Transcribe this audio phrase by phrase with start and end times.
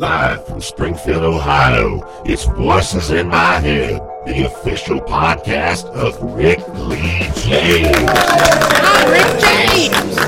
[0.00, 7.28] Live from Springfield, Ohio, it's Voices in My Head, the official podcast of Rick Lee
[7.36, 8.08] James.
[8.08, 10.18] I'm Rick James.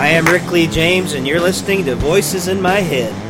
[0.00, 3.29] I am Rick Lee James, and you're listening to Voices in My Head.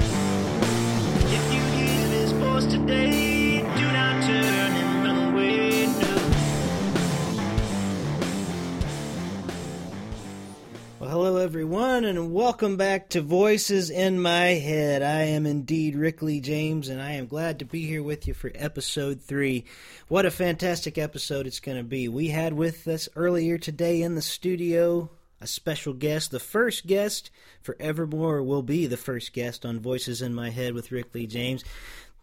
[12.60, 15.02] Welcome back to Voices in My Head.
[15.02, 18.34] I am indeed Rick Lee James, and I am glad to be here with you
[18.34, 19.64] for episode three.
[20.08, 22.06] What a fantastic episode it's going to be.
[22.06, 25.08] We had with us earlier today in the studio
[25.40, 26.32] a special guest.
[26.32, 27.30] The first guest
[27.62, 31.64] forevermore will be the first guest on Voices in My Head with Rick Lee James.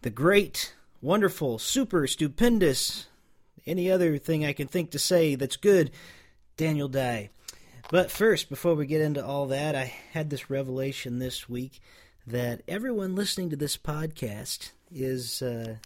[0.02, 3.08] The great, wonderful, super, stupendous,
[3.66, 5.90] any other thing I can think to say that's good,
[6.56, 7.30] Daniel Dye.
[7.90, 11.80] But first, before we get into all that, I had this revelation this week
[12.26, 15.40] that everyone listening to this podcast is.
[15.40, 15.76] Uh,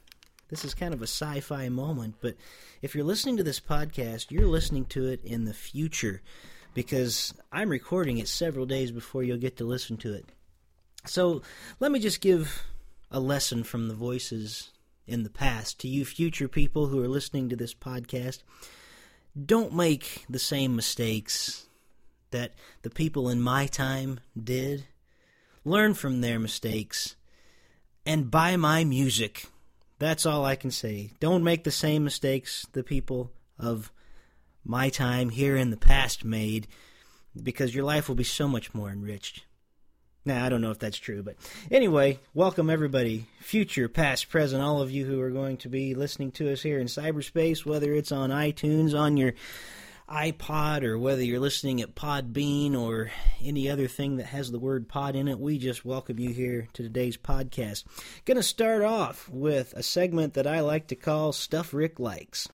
[0.48, 2.34] this is kind of a sci fi moment, but
[2.83, 6.20] if you're listening to this podcast, you're listening to it in the future
[6.75, 10.27] because I'm recording it several days before you'll get to listen to it.
[11.06, 11.41] So
[11.81, 12.64] let me just give
[13.11, 14.70] a lesson from the voices
[15.06, 18.42] in the past to you future people who are listening to this podcast.
[19.47, 21.66] Don't make the same mistakes
[22.33, 22.52] that
[22.83, 24.86] the people in my time did.
[25.64, 27.14] Learn from their mistakes
[28.05, 29.47] and buy my music.
[29.98, 31.12] That's all I can say.
[31.20, 33.92] Don't make the same mistakes the people of
[34.64, 36.66] my time here in the past made
[37.41, 39.44] because your life will be so much more enriched.
[40.25, 41.34] Now, I don't know if that's true, but
[41.69, 46.30] anyway, welcome everybody, future, past, present, all of you who are going to be listening
[46.33, 49.33] to us here in cyberspace, whether it's on iTunes, on your
[50.08, 53.11] iPod, or whether you're listening at Podbean or
[53.42, 55.39] any other thing that has the word pod in it.
[55.39, 57.84] We just welcome you here to today's podcast.
[58.25, 62.49] Going to start off with a segment that I like to call Stuff Rick Likes.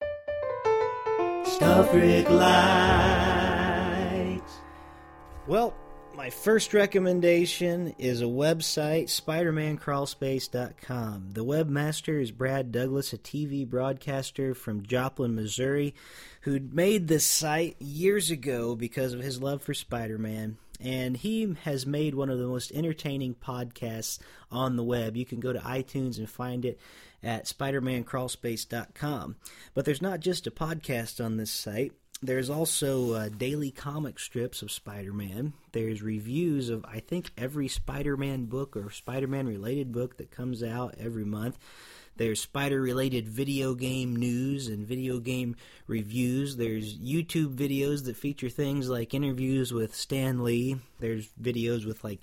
[1.45, 2.49] Stuff Rick Likes.
[5.47, 5.75] Well,
[6.19, 11.31] my first recommendation is a website, SpidermanCrawlspace.com.
[11.33, 15.95] The webmaster is Brad Douglas, a TV broadcaster from Joplin, Missouri,
[16.41, 20.57] who made this site years ago because of his love for Spider Man.
[20.81, 24.19] And he has made one of the most entertaining podcasts
[24.51, 25.17] on the web.
[25.17, 26.81] You can go to iTunes and find it
[27.23, 29.37] at SpidermanCrawlspace.com.
[29.73, 31.93] But there's not just a podcast on this site.
[32.21, 35.53] There's also uh, daily comic strips of Spider Man.
[35.71, 40.33] There's reviews of, I think, every Spider Man book or Spider Man related book that
[40.33, 41.59] comes out every month.
[42.17, 45.55] There's spider related video game news and video game
[45.87, 46.57] reviews.
[46.57, 50.81] There's YouTube videos that feature things like interviews with Stan Lee.
[50.99, 52.19] There's videos with like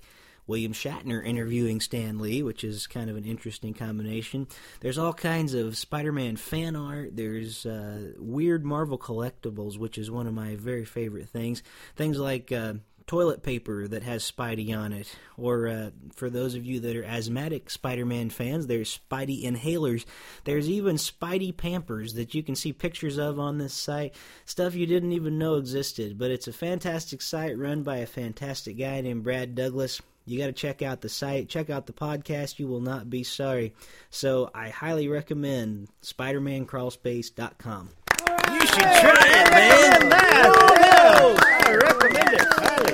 [0.46, 4.46] William Shatner interviewing Stan Lee, which is kind of an interesting combination.
[4.80, 7.16] There's all kinds of Spider Man fan art.
[7.16, 11.62] There's uh, weird Marvel collectibles, which is one of my very favorite things.
[11.96, 12.52] Things like.
[12.52, 12.74] Uh,
[13.06, 15.14] toilet paper that has Spidey on it.
[15.36, 20.04] Or uh, for those of you that are asthmatic Spider Man fans, there's Spidey inhalers.
[20.44, 24.14] There's even Spidey Pampers that you can see pictures of on this site.
[24.44, 26.18] Stuff you didn't even know existed.
[26.18, 30.00] But it's a fantastic site run by a fantastic guy named Brad Douglas.
[30.26, 32.58] You got to check out the site, check out the podcast.
[32.58, 33.74] You will not be sorry.
[34.10, 37.90] So I highly recommend SpidermanCrawlspace.com.
[38.52, 40.12] You should try it, man.
[40.12, 42.92] I recommend it highly.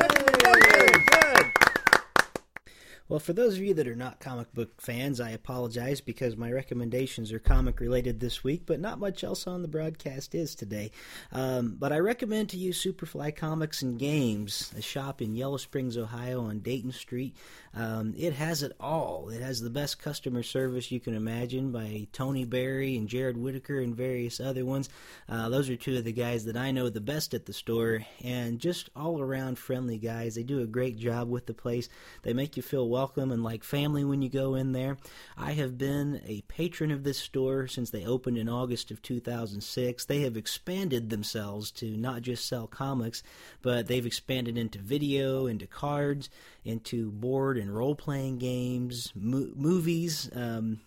[3.12, 6.50] Well, for those of you that are not comic book fans, I apologize because my
[6.50, 10.93] recommendations are comic related this week, but not much else on the broadcast is today.
[11.31, 15.99] Um, but I recommend to you Superfly Comics and Games, a shop in Yellow Springs,
[15.99, 17.37] Ohio on Dayton Street.
[17.75, 19.29] Um, it has it all.
[19.29, 23.79] It has the best customer service you can imagine by Tony Berry and Jared Whitaker
[23.81, 24.89] and various other ones.
[25.29, 28.06] Uh, those are two of the guys that I know the best at the store,
[28.25, 30.34] and just all around friendly guys.
[30.34, 31.91] They do a great job with the place.
[32.23, 34.96] They make you feel welcome and like family when you go in there.
[35.37, 40.04] I have been a patron of this store since they opened in August of 2006.
[40.04, 43.22] They have expanded themselves to not just sell comics,
[43.60, 46.31] but they've expanded into video, into cards,
[46.64, 50.31] into board and role playing games, mo- movies.
[50.34, 50.81] Um,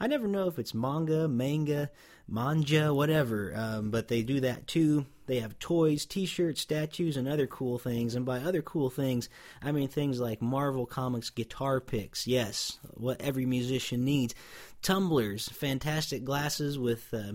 [0.00, 1.90] I never know if it's manga, manga,
[2.28, 5.06] manja, whatever, um, but they do that too.
[5.26, 8.14] They have toys, t shirts, statues, and other cool things.
[8.14, 9.28] And by other cool things,
[9.62, 14.34] I mean things like Marvel Comics guitar picks, yes, what every musician needs.
[14.82, 17.12] Tumblers, fantastic glasses with.
[17.12, 17.34] Uh,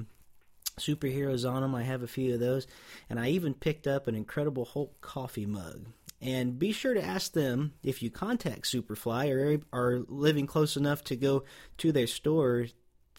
[0.80, 1.76] superheroes on them.
[1.76, 2.66] I have a few of those.
[3.10, 5.86] And I even picked up an Incredible Hulk coffee mug.
[6.22, 11.04] And be sure to ask them if you contact Superfly or are living close enough
[11.06, 11.44] to go
[11.78, 12.68] to their store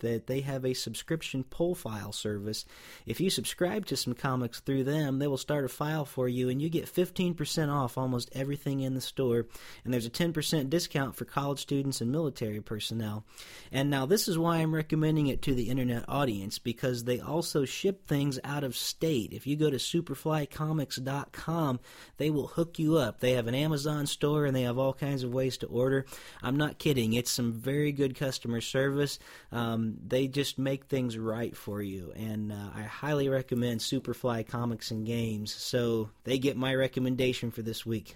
[0.03, 2.65] that they have a subscription pull file service.
[3.07, 6.49] If you subscribe to some comics through them, they will start a file for you
[6.49, 9.47] and you get 15% off almost everything in the store.
[9.85, 13.25] And there's a 10% discount for college students and military personnel.
[13.73, 17.65] And now, this is why I'm recommending it to the internet audience because they also
[17.65, 19.33] ship things out of state.
[19.33, 21.81] If you go to superflycomics.com,
[22.19, 23.21] they will hook you up.
[23.21, 26.05] They have an Amazon store and they have all kinds of ways to order.
[26.43, 29.19] I'm not kidding, it's some very good customer service.
[29.51, 34.91] Um, they just make things right for you, and uh, I highly recommend Superfly Comics
[34.91, 35.53] and Games.
[35.55, 38.15] So they get my recommendation for this week.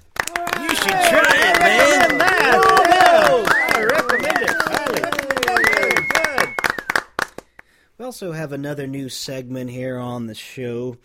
[0.61, 2.21] You should try it, man.
[2.23, 5.03] I recommend it highly.
[7.99, 10.99] We also have another new segment here on the show.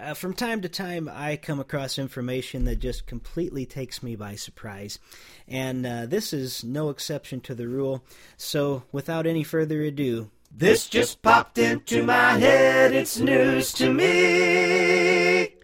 [0.00, 4.36] Uh, from time to time, I come across information that just completely takes me by
[4.36, 4.98] surprise.
[5.46, 8.02] And uh, this is no exception to the rule.
[8.38, 12.94] So, without any further ado, This just popped into my head.
[12.94, 15.54] It's news to me.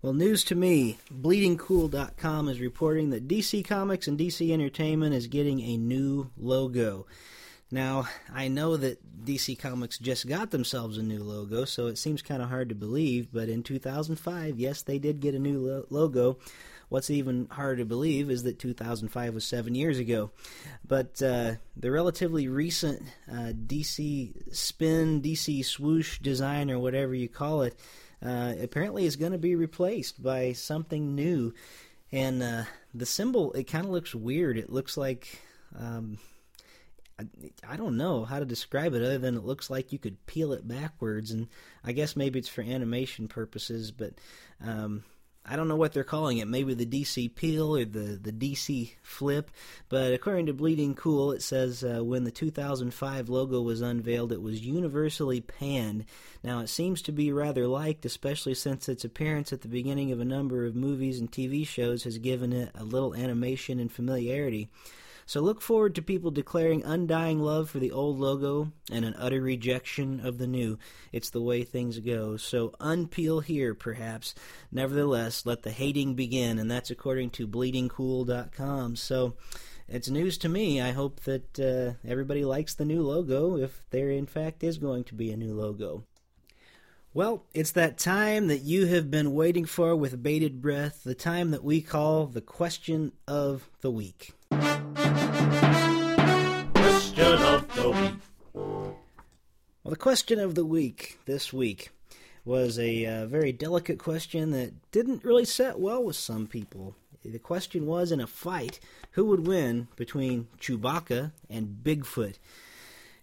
[0.00, 0.98] Well, news to me.
[1.12, 7.06] BleedingCool.com is reporting that DC Comics and DC Entertainment is getting a new logo.
[7.70, 12.22] Now, I know that DC Comics just got themselves a new logo, so it seems
[12.22, 15.86] kind of hard to believe, but in 2005, yes, they did get a new lo-
[15.90, 16.38] logo.
[16.88, 20.30] What's even harder to believe is that 2005 was seven years ago.
[20.86, 27.62] But uh, the relatively recent uh, DC spin, DC swoosh design, or whatever you call
[27.62, 27.74] it,
[28.24, 31.52] uh, apparently is going to be replaced by something new.
[32.12, 32.64] And uh,
[32.94, 34.56] the symbol, it kind of looks weird.
[34.56, 35.42] It looks like.
[35.76, 36.18] Um,
[37.66, 40.52] I, don't know how to describe it other than it looks like you could peel
[40.52, 41.48] it backwards, and
[41.82, 44.12] I guess maybe it's for animation purposes, but
[44.62, 45.02] um,
[45.48, 46.48] I don't know what they're calling it.
[46.48, 49.50] Maybe the DC peel or the, the DC flip.
[49.88, 54.42] But according to Bleeding Cool, it says uh, when the 2005 logo was unveiled, it
[54.42, 56.04] was universally panned.
[56.42, 60.20] Now, it seems to be rather liked, especially since its appearance at the beginning of
[60.20, 64.68] a number of movies and TV shows has given it a little animation and familiarity.
[65.26, 69.40] So look forward to people declaring undying love for the old logo and an utter
[69.40, 70.78] rejection of the new.
[71.10, 72.36] It's the way things go.
[72.36, 74.36] So unpeel here, perhaps.
[74.70, 78.94] Nevertheless, let the hating begin, and that's according to bleedingcool.com.
[78.94, 79.34] So
[79.88, 80.80] it's news to me.
[80.80, 85.02] I hope that uh, everybody likes the new logo, if there in fact is going
[85.04, 86.04] to be a new logo.
[87.14, 91.50] Well, it's that time that you have been waiting for with bated breath, the time
[91.50, 94.34] that we call the question of the week.
[96.74, 98.14] Question of the week.
[98.54, 101.90] Well, the question of the week this week
[102.44, 106.94] was a uh, very delicate question that didn't really set well with some people.
[107.24, 108.78] The question was in a fight,
[109.12, 112.36] who would win between Chewbacca and Bigfoot?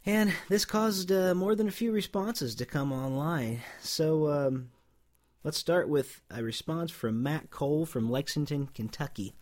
[0.05, 3.61] And this caused uh, more than a few responses to come online.
[3.81, 4.69] So um,
[5.43, 9.33] let's start with a response from Matt Cole from Lexington, Kentucky.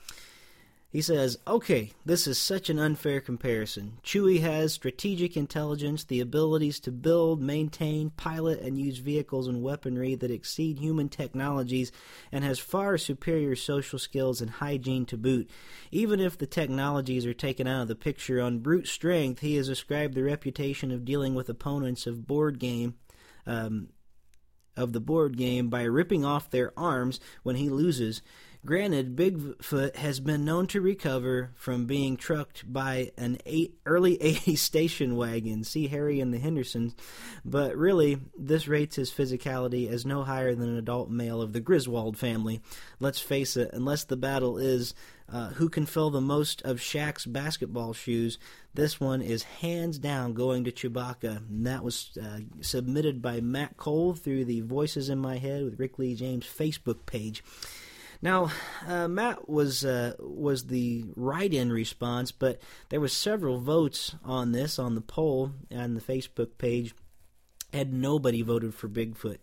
[0.92, 4.00] He says, Okay, this is such an unfair comparison.
[4.04, 10.16] Chewie has strategic intelligence, the abilities to build, maintain, pilot, and use vehicles and weaponry
[10.16, 11.94] that exceed human technologies,
[12.30, 15.50] and has far superior social skills and hygiene to boot.
[15.92, 19.70] Even if the technologies are taken out of the picture on brute strength, he has
[19.70, 22.96] ascribed the reputation of dealing with opponents of board game.
[23.48, 23.88] Um,
[24.78, 28.22] of the board game by ripping off their arms when he loses.
[28.64, 34.60] Granted, Bigfoot has been known to recover from being trucked by an eight, early 80s
[34.60, 36.96] station wagon, see Harry and the Hendersons,
[37.44, 41.60] but really, this rates his physicality as no higher than an adult male of the
[41.60, 42.62] Griswold family.
[43.00, 44.94] Let's face it, unless the battle is
[45.32, 48.38] uh, who can fill the most of Shaq's basketball shoes,
[48.74, 51.38] this one is hands down going to Chewbacca.
[51.38, 55.80] And that was uh, submitted by Matt Cole through the Voices in My Head with
[55.80, 57.44] Rick Lee James Facebook page.
[58.22, 58.52] Now,
[58.88, 62.60] uh, Matt was uh, was the write-in response, but
[62.90, 66.94] there was several votes on this on the poll on the Facebook page,
[67.74, 69.38] and nobody voted for Bigfoot.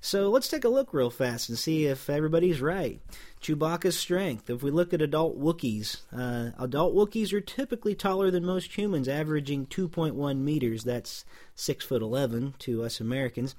[0.00, 3.00] So let's take a look real fast and see if everybody's right.
[3.42, 4.48] Chewbacca's strength.
[4.48, 9.08] If we look at adult Wookiees, uh, adult Wookiees are typically taller than most humans,
[9.08, 10.84] averaging 2.1 meters.
[10.84, 13.54] That's six foot eleven to us Americans.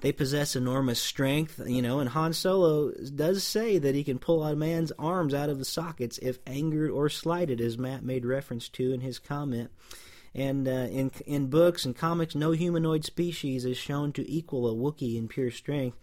[0.00, 4.44] They possess enormous strength, you know, and Han Solo does say that he can pull
[4.44, 8.68] a man's arms out of the sockets if angered or slighted, as Matt made reference
[8.70, 9.70] to in his comment.
[10.34, 14.74] And uh, in in books and comics, no humanoid species is shown to equal a
[14.74, 15.96] Wookiee in pure strength.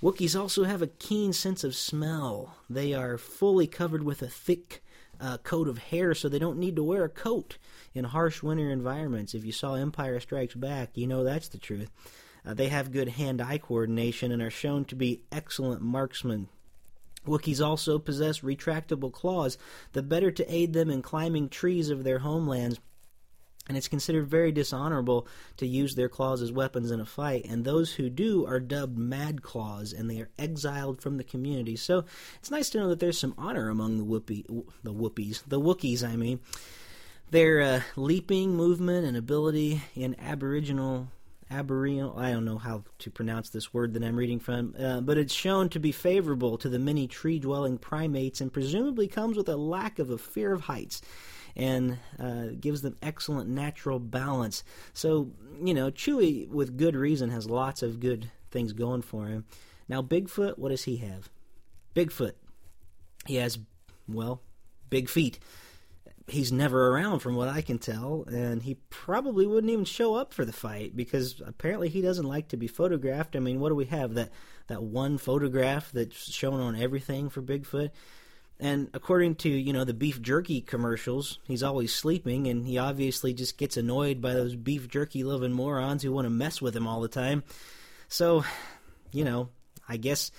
[0.00, 2.56] Wookiees also have a keen sense of smell.
[2.70, 4.82] They are fully covered with a thick
[5.20, 7.58] uh, coat of hair, so they don't need to wear a coat
[7.94, 9.34] in harsh winter environments.
[9.34, 11.90] If you saw Empire Strikes Back, you know that's the truth.
[12.44, 16.48] Uh, they have good hand eye coordination and are shown to be excellent marksmen.
[17.26, 19.56] Wookiees also possess retractable claws,
[19.92, 22.80] the better to aid them in climbing trees of their homelands
[23.68, 27.64] and it's considered very dishonorable to use their claws as weapons in a fight, and
[27.64, 31.76] those who do are dubbed Mad Claws, and they are exiled from the community.
[31.76, 32.04] So
[32.36, 34.44] it's nice to know that there's some honor among the whoopie,
[34.82, 36.40] the whoopies, the Wookiees, I mean.
[37.30, 41.08] Their uh, leaping movement and ability in Aboriginal
[41.52, 45.18] Aboriginal, I don't know how to pronounce this word that I'm reading from, uh, but
[45.18, 49.48] it's shown to be favorable to the many tree dwelling primates and presumably comes with
[49.48, 51.02] a lack of a fear of heights
[51.54, 54.64] and uh, gives them excellent natural balance.
[54.94, 55.30] So,
[55.62, 59.44] you know, Chewie, with good reason, has lots of good things going for him.
[59.88, 61.28] Now, Bigfoot, what does he have?
[61.94, 62.32] Bigfoot.
[63.26, 63.58] He has,
[64.08, 64.40] well,
[64.88, 65.38] big feet
[66.28, 70.32] he's never around from what I can tell, and he probably wouldn't even show up
[70.32, 73.36] for the fight because apparently he doesn't like to be photographed.
[73.36, 74.30] I mean, what do we have that
[74.68, 77.90] that one photograph that's shown on everything for Bigfoot?
[78.60, 83.34] And according to you know the beef jerky commercials, he's always sleeping, and he obviously
[83.34, 86.86] just gets annoyed by those beef jerky loving morons who want to mess with him
[86.86, 87.42] all the time.
[88.08, 88.44] So,
[89.10, 89.48] you know,
[89.88, 90.30] I guess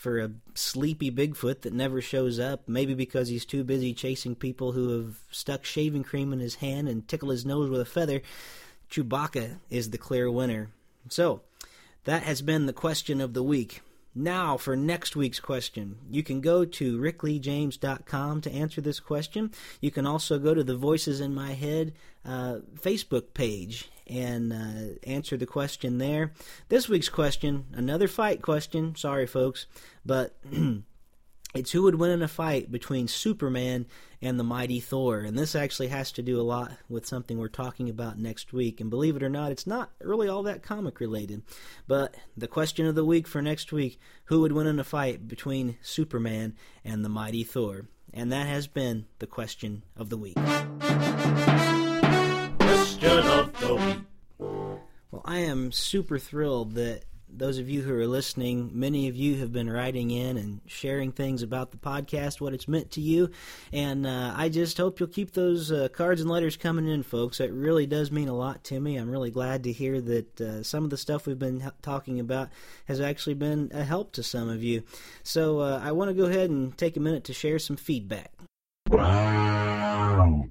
[0.00, 4.72] for a sleepy Bigfoot that never shows up, maybe because he's too busy chasing people
[4.72, 8.22] who have stuck shaving cream in his hand and tickle his nose with a feather,
[8.90, 10.70] Chewbacca is the clear winner.
[11.08, 11.42] So,
[12.04, 13.82] that has been the question of the week.
[14.14, 19.52] Now, for next week's question, you can go to rickleejames.com to answer this question.
[19.80, 21.92] You can also go to the Voices in My Head
[22.24, 26.32] uh, Facebook page and uh, answer the question there.
[26.68, 28.96] This week's question, another fight question.
[28.96, 29.66] Sorry, folks,
[30.04, 30.36] but
[31.54, 33.86] it's who would win in a fight between Superman
[34.20, 35.20] and the mighty Thor.
[35.20, 38.80] And this actually has to do a lot with something we're talking about next week.
[38.80, 41.42] And believe it or not, it's not really all that comic related.
[41.86, 45.26] But the question of the week for next week who would win in a fight
[45.26, 47.86] between Superman and the mighty Thor?
[48.12, 50.36] And that has been the question of the week.
[55.10, 59.36] Well, I am super thrilled that those of you who are listening, many of you
[59.36, 63.30] have been writing in and sharing things about the podcast, what it's meant to you.
[63.72, 67.40] And uh, I just hope you'll keep those uh, cards and letters coming in, folks.
[67.40, 68.96] It really does mean a lot to me.
[68.96, 72.20] I'm really glad to hear that uh, some of the stuff we've been h- talking
[72.20, 72.48] about
[72.86, 74.82] has actually been a help to some of you.
[75.22, 78.32] So uh, I want to go ahead and take a minute to share some feedback.
[78.88, 80.46] Wow.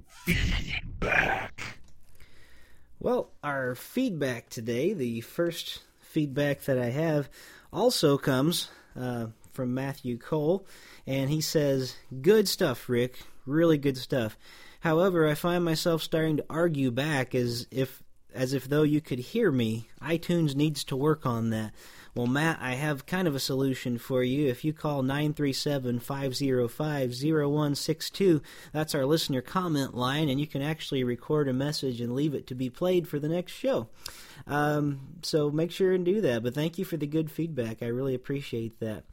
[3.01, 7.29] Well, our feedback today, the first feedback that I have,
[7.72, 8.68] also comes
[9.00, 10.68] uh, from Matthew Cole,
[11.08, 13.20] and he says, Good stuff, Rick.
[13.46, 14.38] Really good stuff.
[14.82, 18.03] However, I find myself starting to argue back as if
[18.34, 19.88] as if though you could hear me.
[20.01, 21.72] iTunes needs to work on that.
[22.16, 24.48] Well, Matt, I have kind of a solution for you.
[24.48, 28.42] If you call 937 505 0162,
[28.74, 32.48] that's our listener comment line, and you can actually record a message and leave it
[32.48, 33.89] to be played for the next show.
[34.48, 36.44] Um, so make sure and do that.
[36.44, 37.84] But thank you for the good feedback.
[37.84, 39.04] I really appreciate that.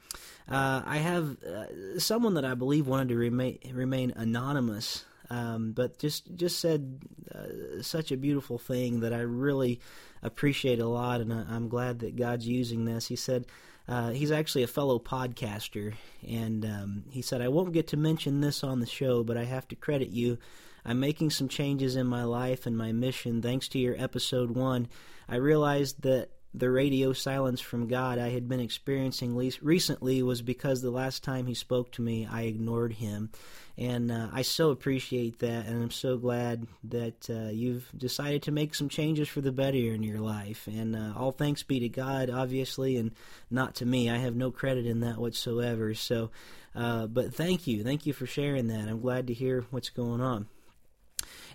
[0.49, 5.05] Uh, I have uh, someone that I believe wanted to remain, remain anonymous.
[5.31, 7.01] Um, but just just said
[7.35, 9.81] uh, such a beautiful thing that I really
[10.23, 13.09] appreciate a lot, and I, I'm glad that God's using this.
[13.09, 13.47] He said
[13.89, 15.95] uh, he's actually a fellow podcaster,
[16.27, 19.45] and um, he said I won't get to mention this on the show, but I
[19.45, 20.39] have to credit you.
[20.85, 24.87] I'm making some changes in my life and my mission thanks to your episode one.
[25.29, 30.41] I realized that the radio silence from God I had been experiencing least recently was
[30.41, 33.31] because the last time He spoke to me, I ignored Him.
[33.79, 38.51] And uh, I so appreciate that, and I'm so glad that uh, you've decided to
[38.51, 40.67] make some changes for the better in your life.
[40.67, 43.13] And uh, all thanks be to God, obviously, and
[43.51, 44.09] not to me.
[44.09, 45.93] I have no credit in that whatsoever.
[45.93, 46.31] So,
[46.75, 47.85] uh, but thank you.
[47.85, 48.89] Thank you for sharing that.
[48.89, 50.47] I'm glad to hear what's going on.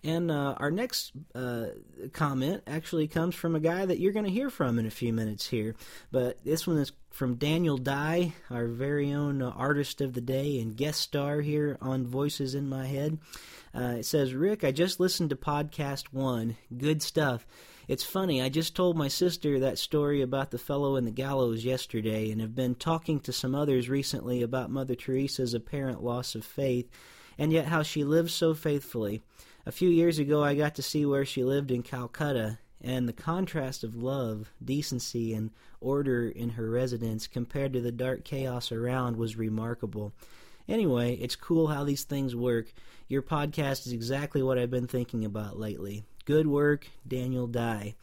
[0.04, 1.68] And uh, our next uh,
[2.12, 5.14] comment actually comes from a guy that you're going to hear from in a few
[5.14, 5.76] minutes here.
[6.12, 10.60] But this one is from Daniel Dye, our very own uh, artist of the day
[10.60, 13.20] and guest star here on Voices in My Head.
[13.76, 16.58] Uh, it says, Rick, I just listened to podcast one.
[16.76, 17.46] Good stuff.
[17.88, 21.66] It's funny, I just told my sister that story about the fellow in the gallows
[21.66, 26.46] yesterday and have been talking to some others recently about Mother Teresa's apparent loss of
[26.46, 26.90] faith
[27.38, 29.22] and yet how she lived so faithfully.
[29.64, 33.14] A few years ago, I got to see where she lived in Calcutta, and the
[33.14, 39.18] contrast of love, decency, and order in her residence compared to the dark chaos around
[39.18, 40.14] was remarkable.
[40.68, 42.74] Anyway, it's cool how these things work.
[43.08, 46.06] Your podcast is exactly what I've been thinking about lately.
[46.26, 47.94] Good work, Daniel Dye.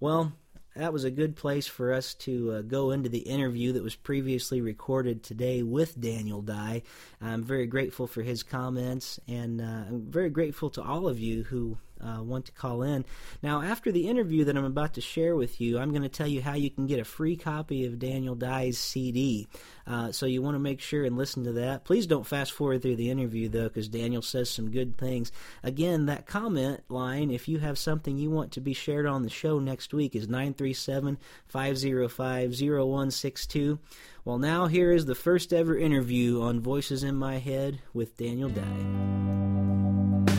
[0.00, 0.32] Well,
[0.76, 3.96] that was a good place for us to uh, go into the interview that was
[3.96, 6.82] previously recorded today with Daniel Dye.
[7.20, 11.44] I'm very grateful for his comments, and uh, I'm very grateful to all of you
[11.44, 13.04] who uh, want to call in.
[13.42, 16.26] Now, after the interview that I'm about to share with you, I'm going to tell
[16.26, 19.46] you how you can get a free copy of Daniel Dye's CD.
[19.86, 21.84] Uh, so you want to make sure and listen to that.
[21.84, 25.30] Please don't fast forward through the interview, though, because Daniel says some good things.
[25.62, 29.30] Again, that comment line, if you have something you want to be shared on the
[29.30, 33.78] show next week, is 937 505 0162.
[34.24, 38.48] Well, now here is the first ever interview on Voices in My Head with Daniel
[38.48, 40.35] Dye.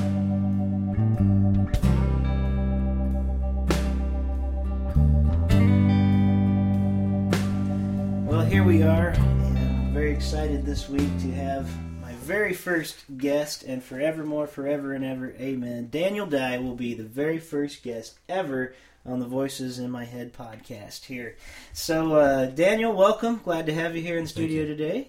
[8.38, 11.68] Well, here we are, and I'm very excited this week to have
[12.00, 15.88] my very first guest, and forevermore, forever and ever, amen.
[15.90, 18.76] Daniel Dye will be the very first guest ever
[19.08, 21.36] on the Voices in My Head podcast here.
[21.74, 23.42] So, uh, Daniel, welcome.
[23.44, 24.68] Glad to have you here in the studio you.
[24.68, 25.08] today.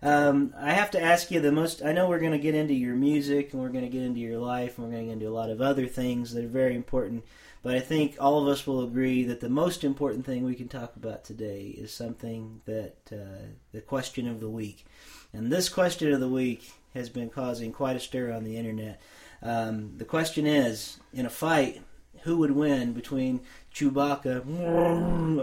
[0.00, 1.82] Um, I have to ask you the most.
[1.84, 4.20] I know we're going to get into your music and we're going to get into
[4.20, 6.48] your life and we're going to get into a lot of other things that are
[6.48, 7.24] very important.
[7.64, 10.68] But I think all of us will agree that the most important thing we can
[10.68, 14.84] talk about today is something that uh, the question of the week.
[15.32, 19.00] And this question of the week has been causing quite a stir on the internet.
[19.42, 21.80] Um, the question is in a fight,
[22.20, 23.40] who would win between
[23.74, 24.44] Chewbacca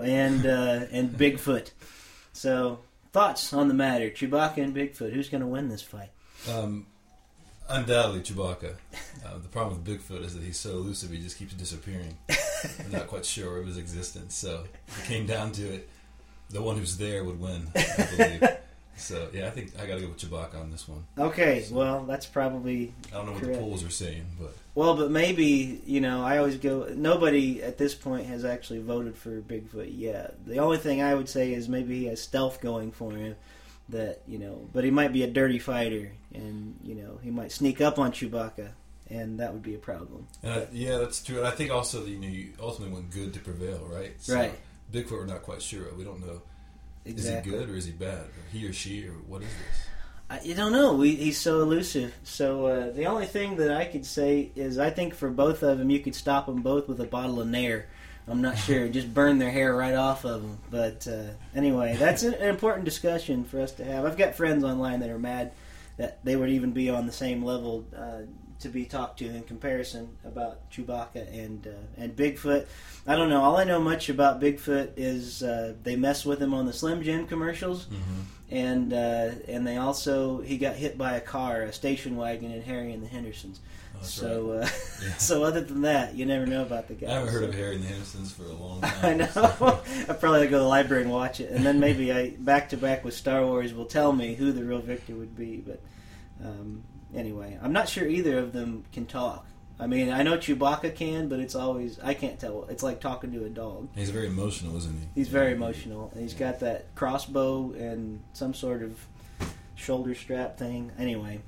[0.06, 1.72] and, uh, and Bigfoot?
[2.34, 5.12] So, thoughts on the matter Chewbacca and Bigfoot.
[5.12, 6.12] Who's going to win this fight?
[6.52, 6.86] Um,
[7.70, 8.76] undoubtedly, Chewbacca.
[9.26, 12.18] Uh, the problem with Bigfoot is that he's so elusive; he just keeps disappearing.
[12.30, 14.36] I'm not quite sure of his existence.
[14.36, 15.90] So, if it came down to it,
[16.50, 17.68] the one who's there would win.
[17.76, 18.50] I believe.
[18.96, 21.04] so, yeah, I think I got to go with Chewbacca on this one.
[21.18, 25.12] Okay, well, that's probably I don't know what the polls are saying, but Well, but
[25.12, 26.88] maybe you know, I always go.
[26.96, 30.46] Nobody at this point has actually voted for Bigfoot yet.
[30.46, 33.36] The only thing I would say is maybe he has stealth going for him.
[33.92, 37.52] That you know, but he might be a dirty fighter, and you know, he might
[37.52, 38.70] sneak up on Chewbacca,
[39.10, 40.28] and that would be a problem.
[40.44, 41.38] I, yeah, that's true.
[41.38, 44.14] And I think also that you know, you ultimately want good to prevail, right?
[44.20, 44.54] So, Right.
[44.92, 45.94] Bigfoot, we're not quite sure.
[45.96, 46.42] We don't know.
[47.06, 47.52] Exactly.
[47.52, 48.26] Is he good or is he bad?
[48.26, 49.88] Or he or she or what is this?
[50.30, 50.94] I, you don't know.
[50.94, 52.14] We, he's so elusive.
[52.24, 55.78] So uh, the only thing that I could say is I think for both of
[55.78, 57.88] them, you could stop them both with a bottle of Nair.
[58.28, 58.88] I'm not sure.
[58.88, 60.58] Just burn their hair right off of them.
[60.70, 64.06] But uh, anyway, that's an, an important discussion for us to have.
[64.06, 65.52] I've got friends online that are mad
[65.98, 68.22] that they would even be on the same level uh,
[68.60, 72.68] to be talked to in comparison about Chewbacca and uh, and Bigfoot.
[73.08, 73.42] I don't know.
[73.42, 77.02] All I know much about Bigfoot is uh, they mess with him on the Slim
[77.04, 78.56] Jim commercials Mm-hmm.
[78.56, 82.62] and uh, and they also he got hit by a car, a station wagon in
[82.62, 83.60] Harry and the Hendersons.
[84.02, 84.70] That's so uh,
[85.04, 85.14] Yeah.
[85.18, 87.08] so other than that, you never know about the guy.
[87.08, 88.94] I haven't heard so- of Harry and the Hendersons for a long time.
[89.06, 89.28] I know.
[89.28, 92.70] so- I probably go to the library and watch it, and then maybe I back
[92.70, 95.58] to back with Star Wars will tell me who the real victor would be.
[95.58, 95.82] But
[96.44, 96.84] um,
[97.16, 99.46] anyway, I'm not sure either of them can talk.
[99.80, 102.66] I mean, I know Chewbacca can, but it's always I can't tell.
[102.70, 103.90] It's like talking to a dog.
[103.96, 105.08] He's very emotional, isn't he?
[105.16, 109.00] He's very emotional, and he's got that crossbow and some sort of
[109.76, 110.92] shoulder strap thing.
[111.00, 111.42] Anyway,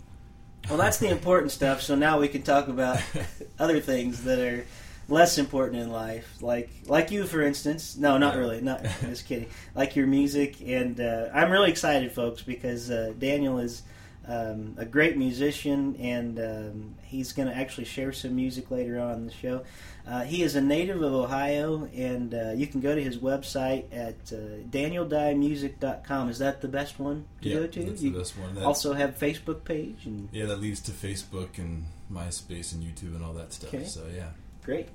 [0.69, 1.81] well, that's the important stuff.
[1.81, 3.01] So now we can talk about
[3.59, 4.65] other things that are
[5.09, 7.97] less important in life, like like you, for instance.
[7.97, 8.61] No, not really.
[8.61, 9.49] Not just kidding.
[9.75, 13.83] Like your music, and uh, I'm really excited, folks, because uh, Daniel is.
[14.25, 19.15] Um, a great musician, and um, he's going to actually share some music later on
[19.15, 19.63] in the show.
[20.05, 23.85] Uh, he is a native of Ohio, and uh, you can go to his website
[23.93, 26.29] at uh, danieldyemusic.com.
[26.29, 27.83] Is that the best one to yeah, go to?
[27.83, 28.55] that's You the best one.
[28.55, 33.15] That, also have Facebook page and yeah, that leads to Facebook and MySpace and YouTube
[33.15, 33.73] and all that stuff.
[33.73, 33.85] Okay.
[33.85, 34.29] So yeah,
[34.65, 34.89] great.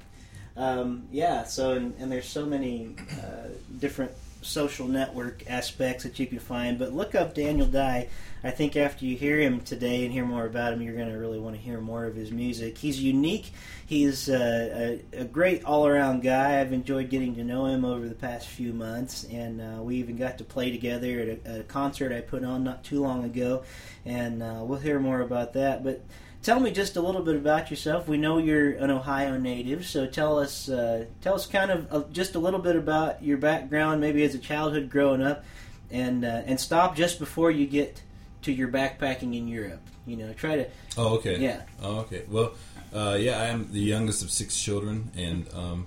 [0.56, 6.26] Um, yeah, so and, and there's so many uh, different social network aspects that you
[6.26, 6.78] can find.
[6.78, 8.08] But look up Daniel Dye.
[8.44, 11.18] I think after you hear him today and hear more about him, you're going to
[11.18, 12.78] really want to hear more of his music.
[12.78, 13.52] He's unique.
[13.84, 16.60] He's uh, a, a great all-around guy.
[16.60, 20.16] I've enjoyed getting to know him over the past few months, and uh, we even
[20.16, 23.64] got to play together at a, a concert I put on not too long ago.
[24.04, 25.82] And uh, we'll hear more about that.
[25.82, 26.04] But
[26.42, 28.08] tell me just a little bit about yourself.
[28.08, 32.02] We know you're an Ohio native, so tell us uh, tell us kind of uh,
[32.12, 35.44] just a little bit about your background, maybe as a childhood growing up,
[35.90, 38.02] and uh, and stop just before you get
[38.42, 39.80] to your backpacking in Europe.
[40.06, 41.38] You know, try to Oh, okay.
[41.38, 41.62] Yeah.
[41.82, 42.24] Oh, okay.
[42.28, 42.52] Well,
[42.92, 45.86] uh, yeah, I am the youngest of six children, and um,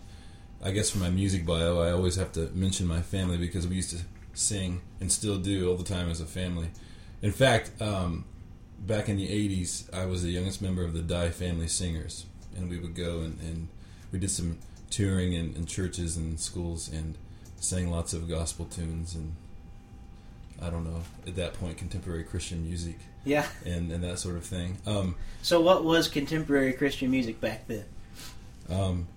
[0.63, 3.75] I guess for my music bio, I always have to mention my family because we
[3.75, 6.69] used to sing and still do all the time as a family.
[7.21, 8.25] In fact, um,
[8.85, 12.69] back in the '80s, I was the youngest member of the Dye Family Singers, and
[12.69, 13.67] we would go and, and
[14.11, 14.57] we did some
[14.89, 17.15] touring in, in churches and schools and
[17.59, 19.33] sang lots of gospel tunes and
[20.61, 23.45] I don't know at that point contemporary Christian music Yeah.
[23.65, 24.77] and, and that sort of thing.
[24.85, 27.85] Um, So, what was contemporary Christian music back then?
[28.69, 29.07] um,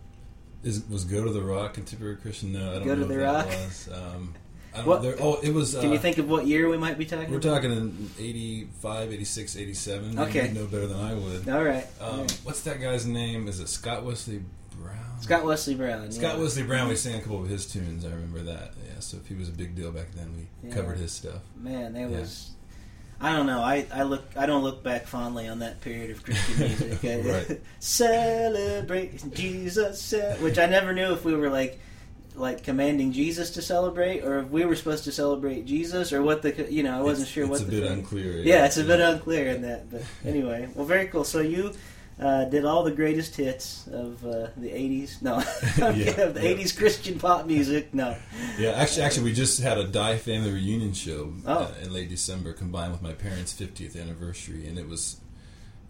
[0.62, 2.52] is was Go to the Rock contemporary Christian?
[2.52, 3.46] No, I don't Go know to the that Rock?
[3.46, 3.88] was.
[3.92, 4.34] Um,
[4.82, 5.14] What- know.
[5.20, 5.74] Oh, it was.
[5.74, 7.30] Can uh, you think of what year we might be talking?
[7.30, 7.62] We're about?
[7.62, 10.18] talking in 85, 86, 87.
[10.18, 10.48] Okay.
[10.48, 11.48] You know better than I would.
[11.48, 11.86] All right.
[12.00, 12.40] Um, All right.
[12.42, 13.46] What's that guy's name?
[13.48, 14.42] Is it Scott Wesley
[14.80, 15.20] Brown?
[15.20, 16.10] Scott Wesley Brown.
[16.10, 16.42] Scott yeah.
[16.42, 16.88] Wesley Brown.
[16.88, 18.04] We sang a couple of his tunes.
[18.04, 18.72] I remember that.
[18.84, 20.74] Yeah, so if he was a big deal back then, we Yeah.
[20.74, 21.40] covered his stuff.
[21.56, 22.20] Man, that Yeah.
[22.20, 22.50] was.
[23.20, 23.60] I don't know.
[23.62, 24.24] I, I look.
[24.36, 26.58] I don't look back fondly on that period of Christian
[27.02, 27.24] music.
[27.24, 27.60] Right.
[27.78, 31.78] celebrate Jesus, which I never knew if we were like,
[32.34, 36.42] like commanding Jesus to celebrate, or if we were supposed to celebrate Jesus, or what
[36.42, 38.38] the you know I wasn't It's- sure what It's a the bit thing- unclear.
[38.42, 41.24] Yeah, it's a bit unclear in that, but anyway, well, very cool.
[41.24, 41.72] So you
[42.20, 45.20] uh, did all the greatest hits of uh, the '80s.
[45.22, 45.36] No,
[45.94, 46.56] Yeah, of the yeah.
[46.56, 47.92] '80s Christian pop music.
[47.94, 48.16] No,
[48.58, 51.82] Yeah, actually, actually, we just had a Dye Family reunion show uh, Oh.
[51.84, 55.16] in late December, combined with my parents' 50th anniversary, and it was,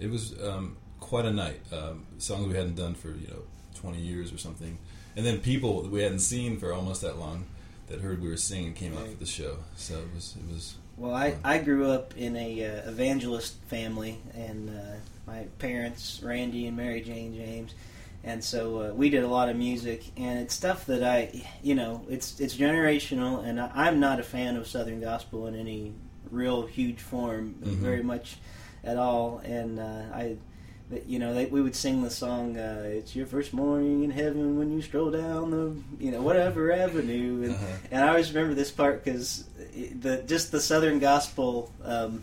[0.01, 1.61] it was um, quite a night.
[1.73, 3.43] Um, songs we hadn't done for you know
[3.77, 4.79] 20 years or something,
[5.17, 7.45] and then people that we hadn't seen for almost that long
[7.89, 9.59] that heard we were singing came out for the show.
[9.77, 10.75] So it was, it was.
[10.97, 14.83] Well, I, I grew up in a uh, evangelist family, and uh,
[15.27, 17.75] my parents, Randy and Mary Jane James,
[18.23, 21.75] and so uh, we did a lot of music, and it's stuff that I, you
[21.75, 25.93] know, it's it's generational, and I, I'm not a fan of Southern gospel in any
[26.31, 27.75] real huge form, Mhm.
[27.79, 28.37] very much
[28.85, 30.37] at all, and uh, I.
[31.07, 34.59] You know, they, we would sing the song uh, "It's Your First Morning in Heaven
[34.59, 37.67] when you stroll down the, you know, whatever avenue," and Uh-huh.
[37.91, 39.45] and I always remember this part because
[40.01, 42.23] the just the Southern gospel, um,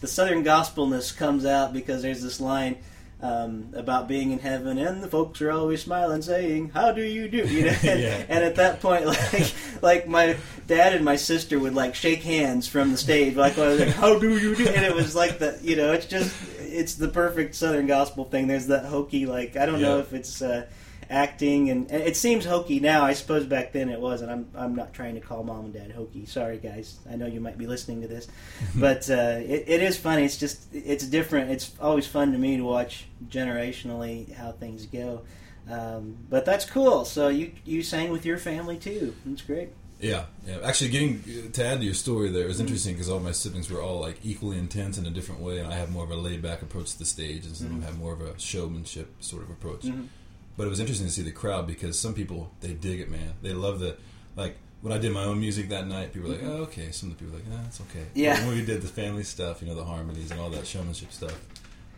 [0.00, 2.76] the Southern gospelness comes out because there's this line
[3.22, 7.28] um, about being in heaven, and the folks are always smiling, saying, "How do you
[7.28, 8.24] do?" You know, and, Yeah.
[8.28, 12.66] and at that point, like like my dad and my sister would like shake hands
[12.68, 15.76] from the stage, like, like "How do you do?" And it was like the you
[15.76, 16.34] know, it's just
[16.76, 18.46] it's the perfect Southern gospel thing.
[18.46, 20.42] There's that hokey, like I don't know if it's.
[20.42, 20.66] Uh,
[21.08, 23.04] acting and, and it seems hokey now.
[23.04, 25.74] I suppose back then it was and i'm i'm not trying to call mom and
[25.74, 26.26] dad hokey.
[26.26, 26.98] Sorry guys.
[27.10, 28.28] I know you might be listening to this.
[28.74, 30.24] But uh, it, it is funny.
[30.24, 31.50] It's just it's different.
[31.50, 35.22] It's always fun to me to watch generationally how things go.
[35.70, 37.04] Um, but that's cool.
[37.04, 39.14] So you you sang with your family too.
[39.24, 40.58] That's great Yeah, yeah.
[40.62, 43.70] Actually, getting to add to your story there it was interesting because all my siblings
[43.70, 46.16] were all like equally intense in a different way, and I have more of a
[46.16, 49.08] laid back approach to the stage, and some of them have more of a showmanship
[49.20, 49.82] sort of approach.
[49.82, 50.08] Mhm.
[50.56, 53.34] But it was interesting to see the crowd because some people they dig it, man.
[53.42, 53.96] They love the
[54.36, 56.12] like when I did my own music that night.
[56.12, 58.18] People were like, "Oh, okay." Some of the people were like, "No, it's okay." Mm-hmm.
[58.18, 58.36] Yeah.
[58.36, 61.10] But when we did the family stuff, you know, the harmonies and all that showmanship
[61.12, 61.38] stuff,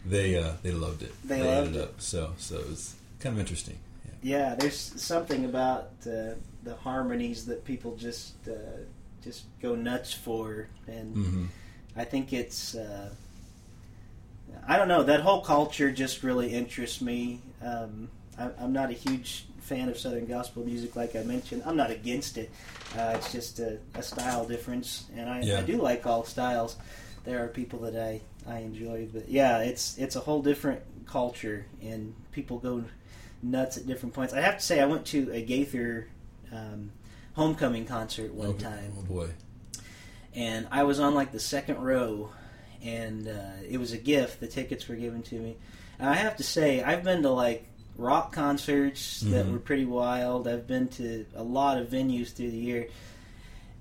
[0.06, 1.12] they uh, they loved it.
[1.24, 1.82] They ate loved it.
[1.82, 2.00] up.
[2.00, 3.78] So so it was kind of interesting.
[4.22, 4.48] Yeah.
[4.48, 8.52] yeah there's something about uh, the harmonies that people just uh,
[9.22, 11.46] just go nuts for and hmm
[11.96, 12.76] I think it's.
[12.76, 13.10] Uh,
[14.66, 15.02] I don't know.
[15.02, 17.40] That whole culture just really interests me.
[17.62, 21.62] Um, I, I'm not a huge fan of Southern gospel music, like I mentioned.
[21.66, 22.50] I'm not against it.
[22.96, 25.58] Uh, it's just a, a style difference, and I, Yeah.
[25.58, 26.76] I do like all styles.
[27.24, 31.66] There are people that I, I enjoy, but yeah, it's it's a whole different culture,
[31.82, 32.84] and people go
[33.42, 34.32] nuts at different points.
[34.32, 36.08] I have to say, I went to a Gaither
[36.52, 36.90] um,
[37.34, 38.64] homecoming concert one Okay.
[38.64, 39.28] time Oh boy.
[40.34, 42.30] and I was on like the second row,
[42.82, 44.40] and uh, it was a gift.
[44.40, 45.56] The tickets were given to me.
[45.98, 47.64] And I have to say, I've been to like
[47.96, 49.52] rock concerts that Mhm.
[49.52, 50.46] were pretty wild.
[50.46, 52.86] I've been to a lot of venues through the year,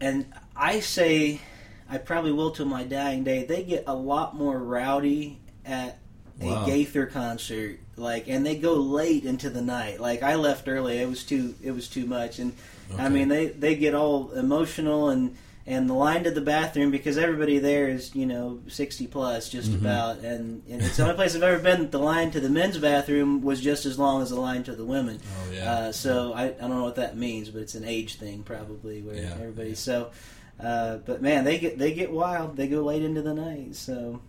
[0.01, 0.25] and
[0.55, 1.41] I say,
[1.89, 3.45] I probably will till my dying day.
[3.45, 5.99] They get a lot more rowdy at
[6.39, 6.63] Wow.
[6.63, 9.99] a Gaither concert, like, and they go late into the night.
[9.99, 12.53] Like I left early; it was too, it was too much, and
[12.97, 17.17] I mean, they they get all emotional and and the line to the bathroom because
[17.17, 19.81] everybody there is you know sixty plus just Mhm.
[19.81, 21.81] about, and, and it's the only place I've ever been.
[21.81, 24.75] that The line to the men's bathroom was just as long as the line to
[24.75, 25.19] the women.
[25.25, 25.71] Oh yeah.
[25.71, 29.01] Uh, so I, I don't know what that means, but it's an age thing probably
[29.01, 29.69] where Yeah, everybody.
[29.69, 29.75] yeah.
[29.75, 30.11] So,
[30.59, 32.55] uh, but man, they get they get wild.
[32.55, 33.75] They go late into the night.
[33.75, 34.21] So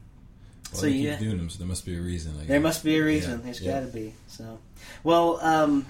[0.72, 1.16] Well, so they yeah.
[1.16, 2.34] keep doing them, so there must be a reason.
[2.40, 3.38] I there must be a reason.
[3.38, 3.72] Yeah, There's yeah.
[3.72, 4.14] got to be.
[4.26, 4.58] So,
[5.02, 5.86] well, um,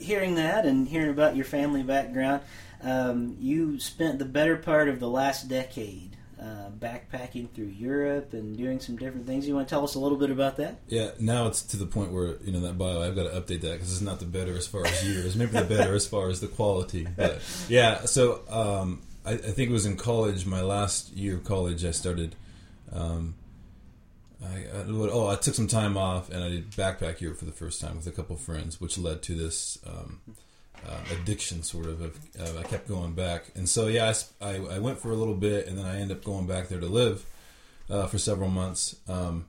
[0.00, 2.42] hearing that and hearing about your family background,
[2.82, 8.56] um, you spent the better part of the last decade uh, backpacking through Europe and
[8.56, 9.46] doing some different things.
[9.46, 10.78] You want to tell us a little bit about that?
[10.88, 13.02] Yeah, now it's to the point where you know that bio.
[13.02, 15.36] I've got to update that because it's not the better as far as years.
[15.36, 17.06] Maybe the better as far as the quality.
[17.16, 21.44] But yeah, so um, I, I think it was in college, my last year of
[21.44, 21.84] college.
[21.84, 22.34] I started.
[22.92, 23.34] Um,
[24.42, 27.52] I, I oh, I took some time off and I did backpack Europe for the
[27.52, 30.20] first time with a couple friends, which led to this um,
[30.86, 32.00] uh, addiction sort of.
[32.00, 35.66] of uh, I kept going back, and so yeah, I went for a little bit,
[35.66, 37.24] and then I ended up going back there to live
[37.90, 38.96] uh, for several months.
[39.08, 39.46] Um,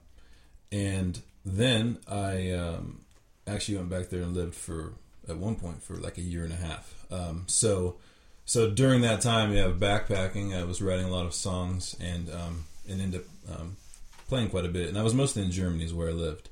[0.71, 3.01] and then I um,
[3.47, 4.93] actually went back there and lived for
[5.27, 7.05] at one point for like a year and a half.
[7.11, 7.97] Um, so
[8.45, 12.65] so during that time, yeah, backpacking, I was writing a lot of songs and um,
[12.89, 13.77] and ended up um,
[14.31, 14.87] playing quite a bit.
[14.89, 16.49] And I was mostly in Germany, is where I lived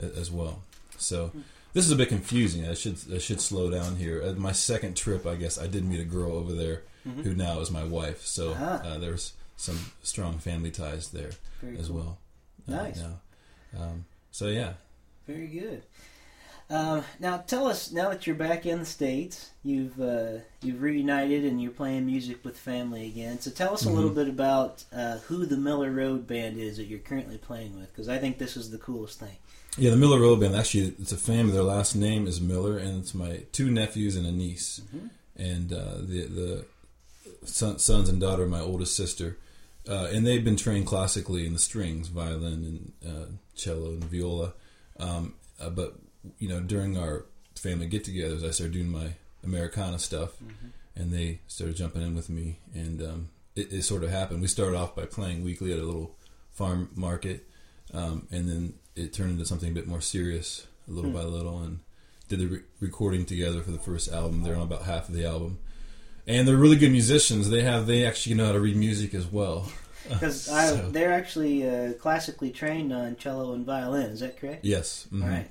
[0.00, 0.62] as well.
[0.98, 1.30] So
[1.74, 2.66] this is a bit confusing.
[2.68, 4.20] I should I should slow down here.
[4.20, 6.82] At my second trip, I guess I did meet a girl over there
[7.24, 8.20] who now is my wife.
[8.26, 8.82] So Ah.
[8.88, 11.30] uh, there's some strong family ties there
[11.62, 11.96] Very as cool.
[11.98, 12.18] well.
[12.68, 13.00] uh, Nice.
[13.78, 14.72] Um, so yeah,
[15.26, 15.82] Very good.
[16.70, 21.44] Um, now tell us, now that you're back in the states, you've uh, you've reunited
[21.44, 23.40] and you're playing music with family again.
[23.40, 26.84] So tell us a little bit about uh, who the Miller Road Band is that
[26.84, 29.36] you're currently playing with, because I think this is the coolest thing.
[29.76, 29.90] yeah.
[29.90, 30.54] The Miller Road Band.
[30.54, 31.52] Actually, it's a family.
[31.52, 34.80] Their last name is Miller, and it's my two nephews and a niece,
[35.36, 36.64] and uh, the the
[37.44, 39.38] son, sons and daughter of my oldest sister.
[39.88, 44.52] Uh, and they've been trained classically in the strings, violin and uh, cello and viola.
[45.00, 45.96] Um, uh, but
[46.38, 50.32] you know, during our family get-togethers, I started doing my Americana stuff,
[50.96, 54.40] and they started jumping in with me, and um, it, it sort of happened.
[54.40, 56.16] We started off by playing weekly at a little
[56.50, 57.46] farm market,
[57.94, 61.80] um, and then it turned into something a bit more serious, little by little, and
[62.28, 64.42] did the re- recording together for the first album.
[64.42, 65.58] They're on about half of the album,
[66.26, 67.48] and they're really good musicians.
[67.50, 69.70] They have they actually know how to read music as well.
[70.08, 74.06] Because So- they're actually uh, classically trained on cello and violin.
[74.10, 74.64] Is that correct?
[74.64, 75.22] Yes, mhm.
[75.22, 75.48] All right.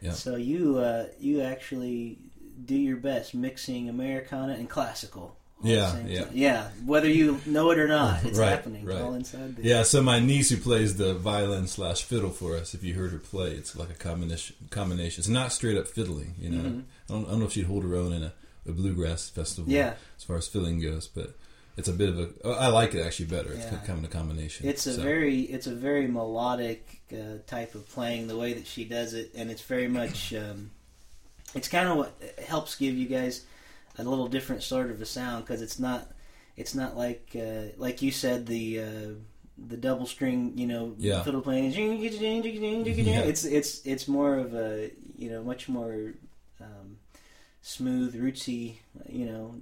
[0.00, 0.12] Yeah.
[0.12, 2.18] So you uh, you actually
[2.64, 5.22] do your best mixing Americana and classical.
[5.22, 6.24] all at the Yeah, yeah.
[6.24, 6.30] time.
[6.32, 6.68] yeah.
[6.86, 8.84] Whether you know it or not, it's Right, happening.
[8.84, 9.00] Right.
[9.00, 9.56] all inside.
[9.56, 12.94] The, Yeah, so my niece who plays the violin slash fiddle for us, if you
[12.94, 14.56] heard her play, it's like a combination.
[14.70, 15.20] Combination.
[15.20, 16.34] It's not straight up fiddling.
[16.38, 16.58] You know,
[17.08, 18.32] I, don't, I don't know if she'd hold her own in a,
[18.68, 19.64] a bluegrass festival.
[19.64, 19.76] Mm-hmm.
[19.76, 19.94] Yeah.
[20.16, 21.34] as far as fiddling goes, but
[21.76, 22.28] it's a bit of a.
[22.44, 23.52] oh, like it actually better.
[23.52, 23.78] It's Yeah.
[23.86, 24.68] kind of a combination.
[24.68, 28.66] It's a So, very it's a very melodic uh, type of playing the way that
[28.66, 30.70] she does it, and it's very much um,
[31.54, 32.12] it's kind of what
[32.46, 33.44] helps give you guys
[33.98, 36.10] a little different sort of a sound because it's not
[36.56, 38.80] it's not like uh, like you said the.
[38.80, 39.08] Uh,
[39.68, 41.22] the double string, you know, Yeah.
[41.22, 41.70] fiddle playing.
[41.74, 43.20] Yeah.
[43.28, 46.14] It's it's it's more of a you know much more
[46.62, 46.96] um,
[47.60, 49.56] smooth, rootsy, you know,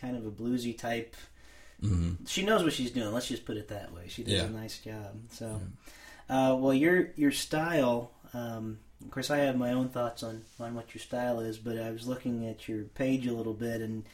[0.00, 1.14] kind of a bluesy type
[1.82, 2.16] mhm.
[2.28, 3.12] she knows what she's doing.
[3.12, 4.04] Let's just put it that way.
[4.08, 4.44] She does Yeah.
[4.44, 5.14] a nice job.
[5.30, 5.60] So,
[6.28, 8.12] uh, well, your your style.
[8.34, 11.78] Um, of course, I have my own thoughts on on what your style is, but
[11.78, 14.04] I was looking at your page a little bit, and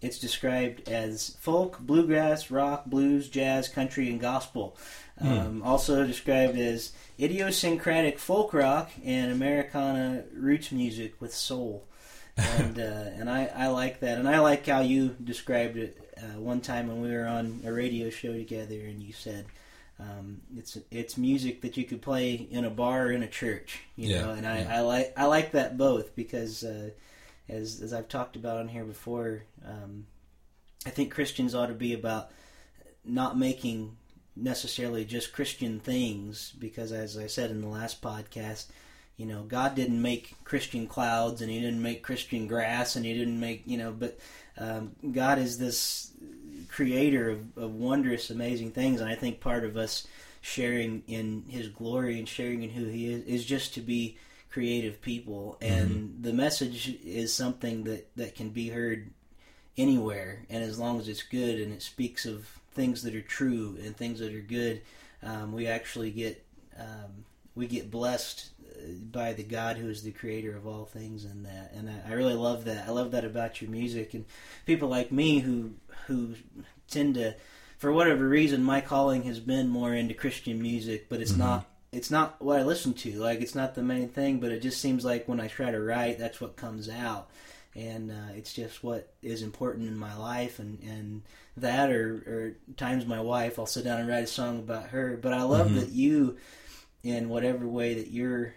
[0.00, 4.76] it's described as folk, bluegrass, rock, blues, jazz, country, and gospel.
[5.20, 11.84] Um, also described as idiosyncratic folk rock and Americana roots music with soul.
[12.36, 16.40] and uh, and I, I like that, and I like how you described it uh,
[16.40, 19.46] one time when we were on a radio show together, and you said
[20.00, 23.80] um, it's it's music that you could play in a bar or in a church,
[23.96, 24.30] you Yeah, know.
[24.30, 24.76] And I, yeah.
[24.78, 26.90] I like I like that both because uh,
[27.48, 30.06] as as I've talked about on here before, um,
[30.86, 32.30] I think Christians ought to be about
[33.04, 33.96] not making
[34.36, 38.66] necessarily just Christian things because, as I said in the last podcast,
[39.18, 43.12] you know, God didn't make Christian clouds and He didn't make Christian grass and He
[43.12, 44.18] didn't make, you know, but
[44.56, 46.12] um, God is this
[46.68, 49.00] creator of, of wondrous, amazing things.
[49.00, 50.06] And I think part of us
[50.40, 54.16] sharing in His glory and sharing in who He is is just to be
[54.50, 55.58] creative people.
[55.60, 59.10] And the message is something that, that can be heard
[59.76, 60.44] anywhere.
[60.48, 63.96] And as long as it's good and it speaks of things that are true and
[63.96, 64.82] things that are good,
[65.24, 66.44] um, we actually get
[66.78, 67.24] um,
[67.56, 68.50] we get blessed
[69.10, 72.12] by the God who is the creator of all things and that and I, I
[72.14, 72.86] really love that.
[72.86, 74.24] I love that about your music and
[74.66, 75.72] people like me who
[76.06, 76.34] who
[76.88, 77.34] tend to
[77.76, 82.10] for whatever reason my calling has been more into Christian music but it's not it's
[82.10, 83.12] not what I listen to.
[83.18, 85.80] Like it's not the main thing but it just seems like when I try to
[85.80, 87.30] write that's what comes out.
[87.74, 91.22] And uh, it's just what is important in my life and, and
[91.56, 95.16] that or, or times my wife I'll sit down and write a song about her.
[95.16, 96.38] But I love that you
[97.02, 98.54] in whatever way that you're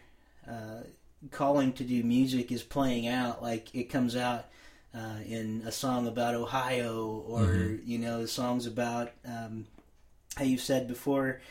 [0.52, 0.84] uh,
[1.30, 3.42] calling to do music is playing out.
[3.42, 4.46] Like it comes out
[4.94, 9.66] uh, in a song about Ohio or you know the songs about um,
[10.36, 11.42] how you said before,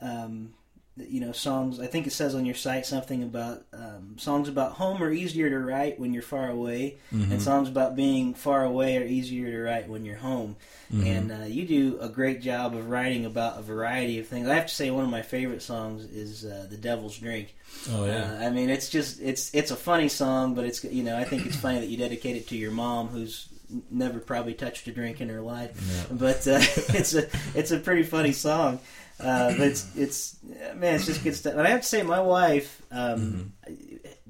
[0.00, 0.54] um,
[0.96, 1.78] you know, songs.
[1.80, 5.50] I think it says on your site something about um, songs about home are easier
[5.50, 7.32] to write when you're far away, Mm-hmm.
[7.32, 10.56] and songs about being far away are easier to write when you're home.
[10.92, 11.06] Mm-hmm.
[11.06, 14.48] And uh, you do a great job of writing about a variety of things.
[14.48, 17.54] I have to say, one of my favorite songs is uh, "The Devil's Drink."
[17.90, 18.38] Oh yeah.
[18.40, 21.24] Uh, I mean, it's just it's it's a funny song, but it's you know I
[21.24, 23.48] think it's funny that you dedicate it to your mom, who's
[23.90, 25.72] never probably touched a drink in her life.
[26.10, 26.16] Yeah.
[26.16, 26.60] But uh,
[26.96, 28.78] it's a it's a pretty funny song.
[29.18, 30.36] Uh, but it's it's
[30.74, 31.54] man, it's just good stuff.
[31.54, 33.52] And I have to say, my wife um,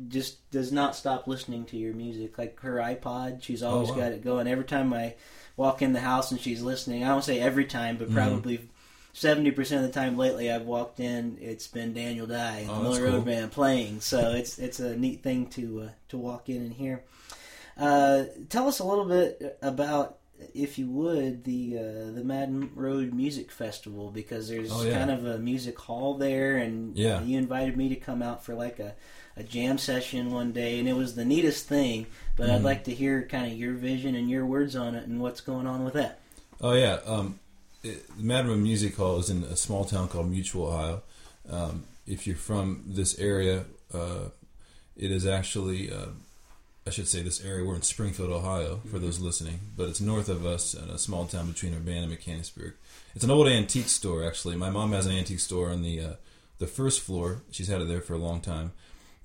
[0.09, 2.39] just does not stop listening to your music.
[2.39, 3.99] Like her iPod, she's always Oh, wow.
[3.99, 4.47] got it going.
[4.47, 5.15] Every time I
[5.57, 8.15] walk in the house and she's listening, I don't say every time, but Mhm.
[8.15, 8.69] probably
[9.13, 12.75] seventy percent of the time lately I've walked in, it's been Daniel Dye and Oh,
[12.77, 13.25] the Miller Road.
[13.25, 14.01] Band playing.
[14.03, 17.03] So it's it's a neat thing to uh, to walk in and hear.
[17.77, 20.19] Uh, tell us a little bit about,
[20.55, 24.99] if you would, the uh, the Madden Road Music Festival because there's Oh, yeah.
[24.99, 27.23] kind of a music hall there, and Yeah.
[27.23, 28.95] you invited me to come out for like a,
[29.37, 32.07] a jam session one day, and it was the neatest thing.
[32.37, 32.65] But I'd Mhm.
[32.65, 35.67] like to hear kind of your vision and your words on it and what's going
[35.67, 36.21] on with that.
[36.61, 37.39] Oh yeah, um,
[37.83, 41.03] it, the Madman Music Hall is in a small town called Mutual, Ohio.
[41.49, 44.31] Um, if you're from this area, uh,
[44.97, 46.07] it is actually, uh,
[46.87, 47.65] I should say, this area.
[47.65, 51.27] We're in Springfield, Ohio, for those listening, but it's north of us in a small
[51.27, 52.75] town between Urbana and Mechanicsburg.
[53.15, 54.55] It's an old antique store, actually.
[54.55, 56.13] My mom has an antique store on the uh,
[56.59, 57.43] the first floor.
[57.51, 58.71] She's had it there for a long time.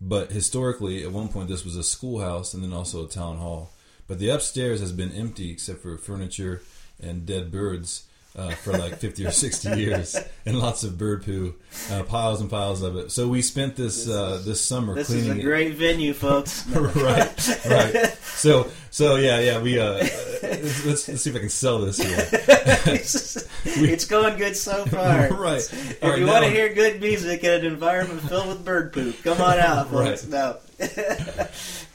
[0.01, 3.71] But historically, at one point, this was a schoolhouse and then also a town hall.
[4.07, 6.63] But the upstairs has been empty except for furniture
[6.99, 10.15] and dead birds uh, for like 50 or 60 years
[10.45, 11.53] and lots of bird poo,
[11.91, 13.11] uh, piles and piles of it.
[13.11, 15.43] So we spent this uh, this summer This is cleaning a it.
[15.45, 16.65] great venue, folks.
[16.69, 18.17] right, right.
[18.23, 19.61] So, so yeah, yeah.
[19.61, 19.95] We uh,
[20.43, 22.27] let's, let's, see if I can sell this here.
[23.65, 25.29] it's going good so far.
[25.33, 25.59] right.
[25.59, 29.21] If right, you want to hear good music in an environment filled with bird poop,
[29.23, 30.25] come on out, folks.
[30.25, 30.31] Right.
[30.31, 30.57] No.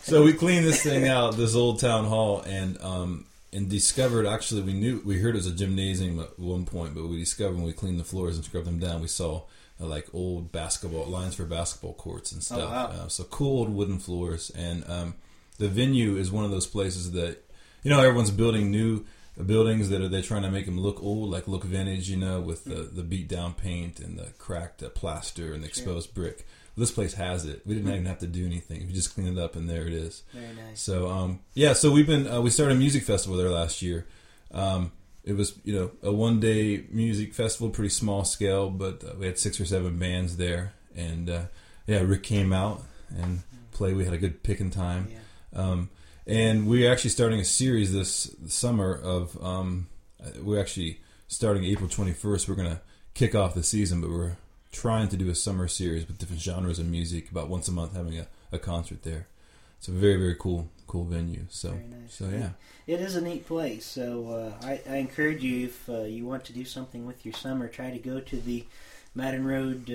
[0.02, 4.60] so we cleaned this thing out, this old town hall, and um, and discovered actually
[4.60, 7.64] we knew we heard it was a gymnasium at one point, but we discovered when
[7.64, 9.42] we cleaned the floors and scrubbed them down, we saw
[9.80, 12.70] uh, like old basketball lines for basketball courts and stuff.
[12.70, 12.86] wow.
[12.86, 15.14] uh, so cool old wooden floors, and um,
[15.58, 17.38] the venue is one of those places that
[17.82, 19.04] you know everyone's building new
[19.44, 22.40] buildings that are they're trying to make them look old, like look vintage, you know,
[22.40, 26.46] with the the beat down paint and the cracked uh, plaster and the exposed brick.
[26.76, 27.62] This place has it.
[27.64, 28.86] We didn't even have to do anything.
[28.86, 30.22] We just cleaned it up, and there it is.
[30.32, 30.80] Very nice.
[30.80, 34.06] So um, yeah, so we've been uh, we started a music festival there last year.
[34.52, 34.92] Um,
[35.24, 39.26] it was you know a one day music festival, pretty small scale, but uh, we
[39.26, 41.42] had six or seven bands there, and uh,
[41.86, 42.82] yeah, Rick came out
[43.16, 43.96] and played.
[43.96, 45.08] We had a good picking time.
[45.10, 45.60] Yeah.
[45.60, 45.90] Um,
[46.26, 49.86] and we're actually starting a series this summer of um,
[50.42, 52.48] we're actually starting April 21st.
[52.48, 52.82] We're gonna
[53.14, 54.36] kick off the season, but we're
[54.76, 57.94] trying to do a summer series with different genres of music, about once a month
[57.94, 59.26] having a, a concert there.
[59.78, 61.44] It's a very very cool cool venue.
[61.48, 62.14] So Very nice.
[62.14, 62.50] so yeah.
[62.86, 63.84] It is a neat place.
[63.84, 64.28] So
[64.62, 67.66] uh, I, I encourage you, if uh, you want to do something with your summer,
[67.68, 68.64] try to go to the
[69.14, 69.90] Madden Road.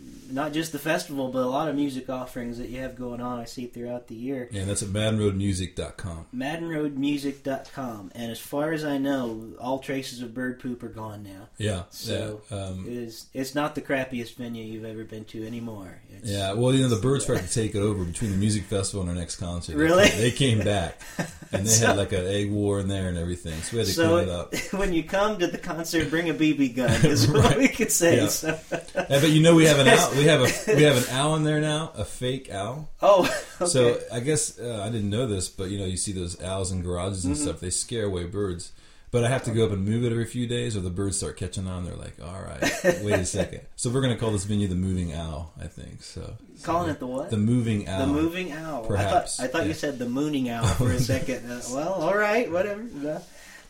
[0.00, 3.20] Uh, not just the festival, but a lot of music offerings that you have going
[3.20, 3.40] on.
[3.40, 4.48] I see throughout the year.
[4.52, 6.26] Yeah, that's at maddenroadmusic.com.
[6.32, 11.48] MaddenRoadMusic.com, and as far as I know, all traces of bird poop are gone now.
[11.58, 13.26] Yeah, So yeah, um, it is.
[13.34, 16.00] It's not the crappiest venue you've ever been to anymore.
[16.10, 16.52] It's, yeah.
[16.52, 19.10] Well, you know, the birds tried to take it over between the music festival and
[19.10, 19.72] our next concert.
[19.72, 20.08] They Really?
[20.08, 21.00] came- They came back,
[21.52, 23.60] and they had like an egg war in there and everything.
[23.62, 24.54] So we had to So clean it up.
[24.80, 26.90] when you come to the concert, bring a BB gun.
[27.04, 28.18] Is what we could say.
[28.18, 28.28] Yeah.
[28.28, 30.10] So- Yeah, but you know, we have an owl.
[30.12, 32.90] We have a we have an owl in there now, a fake owl.
[33.02, 33.22] oh,
[33.60, 33.70] okay.
[33.70, 36.72] So I guess uh, I didn't know this, but you know, you see those owls
[36.72, 37.60] in garages and stuff.
[37.60, 38.72] They scare away birds.
[39.12, 41.16] But I have to go up and move it every few days, or the birds
[41.16, 41.84] start catching on.
[41.84, 42.62] They're like, "All right,
[43.02, 43.62] wait a second.
[43.76, 46.02] So we're gonna call this venue the Moving Owl, I think.
[46.02, 47.30] So calling it the what?
[47.30, 48.06] the Moving Owl.
[48.06, 48.84] The moving owl.
[48.84, 49.68] Perhaps, I thought, I thought yeah.
[49.68, 51.50] you said the mooning owl for a second.
[51.50, 52.82] Uh, well, all right, whatever.
[52.82, 53.20] No,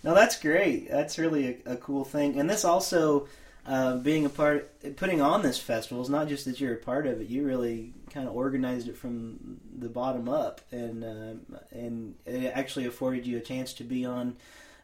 [0.03, 0.91] no, that's great.
[0.91, 2.39] That's really a, a cool thing.
[2.39, 3.29] And this also,
[3.67, 7.07] uh, being a part, putting on this festival is not just that you're a part
[7.07, 7.29] of it.
[7.29, 12.87] You really kind of organized it from the bottom up, and uh, and it actually
[12.87, 14.37] afforded you a chance to be on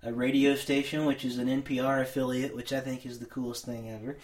[0.03, 3.91] a radio station, which is an NPR affiliate, which I think is the coolest thing
[3.91, 4.19] ever,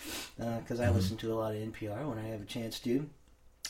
[0.61, 3.09] because I listen to a lot of NPR when I have a chance to.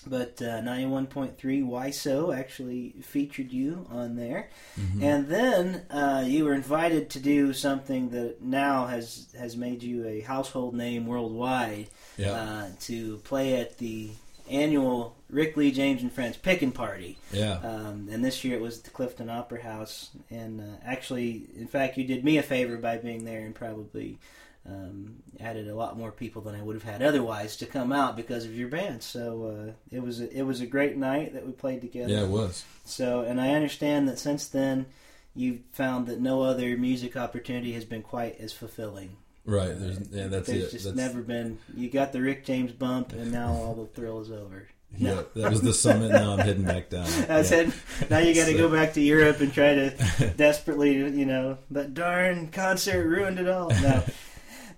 [0.07, 2.33] But uh, 91.3 so?
[2.33, 4.49] actually featured you on there.
[4.79, 5.03] Mm-hmm.
[5.03, 10.07] And then uh, you were invited to do something that now has, has made you
[10.07, 14.11] a household name worldwide Yeah, uh, to play at the
[14.51, 17.17] annual Rick Lee James and Friends picking Party.
[17.33, 17.59] yeah.
[17.59, 20.11] Um, and this year it was at the Clifton Opera House.
[20.31, 24.19] And uh, actually, in fact, you did me a favor by being there and probably
[24.67, 28.17] um, added a lot more people than I would have had otherwise to come out
[28.17, 29.03] because of your band.
[29.03, 32.13] So uh, it was a, it was a great night that we played together.
[32.13, 32.65] Yeah, it was.
[32.85, 34.87] So, and I understand that since then,
[35.35, 39.17] you've found that no other music opportunity has been quite as fulfilling.
[39.45, 39.73] Right.
[39.77, 40.71] There's yeah, that's There's it.
[40.71, 41.59] just That's, never been.
[41.75, 44.69] You got the Rick James bump, and now all the thrill is over.
[44.97, 46.13] yeah, that was the summit.
[46.13, 47.07] Now I'm heading back down.
[47.29, 47.43] I yeah.
[47.43, 47.73] said,
[48.09, 51.59] now you got to So- go back to Europe and try to desperately, you know,
[51.73, 53.71] that darn concert ruined it all.
[53.71, 54.05] No,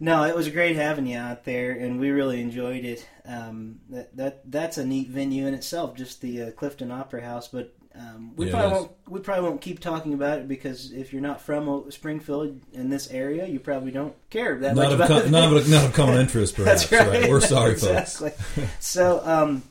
[0.01, 3.07] no, it was great having you out there, and we really enjoyed it.
[3.27, 7.49] Um, that that that's a neat venue in itself, just the uh, Clifton Opera House.
[7.49, 11.13] But um, we Yeah, probably won't we probably won't keep talking about it because if
[11.13, 15.01] you're not from Springfield in this area, you probably don't care that Not much of,
[15.01, 15.31] about com- it.
[15.31, 16.87] not, of, not of common interest, perhaps.
[16.87, 17.31] That's right.
[17.31, 18.21] We're sorry, folks.
[18.21, 18.65] exactly.
[18.81, 19.63] so, um,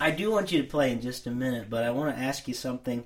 [0.00, 2.48] I do want you to play in just a minute, but I want to ask
[2.48, 3.04] you something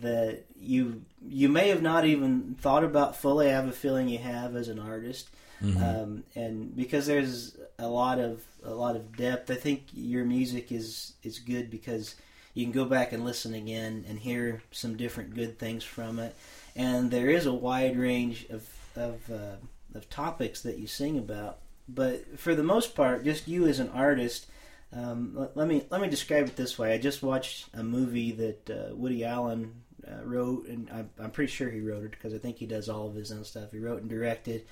[0.00, 3.48] that you you may have not even thought about fully.
[3.48, 5.28] I have a feeling you have as an artist,
[5.62, 5.82] Mm-hmm.
[5.82, 10.72] um, and because there's a lot of a lot of depth, I think your music
[10.72, 12.16] is is good because
[12.54, 16.34] you can go back and listen again and hear some different good things from it,
[16.76, 19.56] and there is a wide range of of uh,
[19.94, 21.58] of topics that you sing about.
[21.88, 24.46] But for the most part, just you as an artist.
[24.92, 26.92] Um, let, let me let me describe it this way.
[26.94, 31.50] I just watched a movie that uh, Woody Allen uh, wrote, and I'm, I'm pretty
[31.50, 33.72] sure he wrote it because I think he does all of his own stuff.
[33.72, 34.64] He wrote and directed.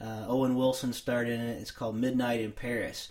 [0.00, 1.60] Uh, Owen Wilson starred in it.
[1.60, 3.10] It's called Midnight in Paris,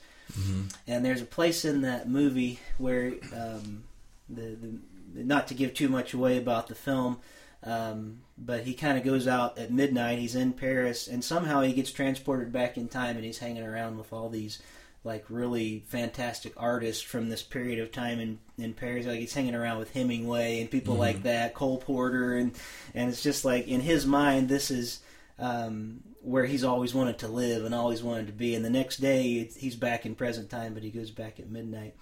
[0.87, 3.83] and there's a place in that movie where um,
[4.29, 4.79] the, the
[5.23, 7.17] not to give too much away about the film,
[7.63, 10.19] um, but he kind of goes out at midnight.
[10.19, 13.97] He's in Paris, and somehow he gets transported back in time, and he's hanging around
[13.97, 14.61] with all these
[15.03, 19.05] like really fantastic artists from this period of time in in Paris.
[19.05, 22.51] Like he's hanging around with Hemingway and people like that, Cole Porter, and
[22.93, 24.99] and it's just like in his mind, this is.
[25.37, 28.97] Um, where he's always wanted to live and always wanted to be, and the next
[28.97, 31.95] day he's back in present time, but he goes back at midnight.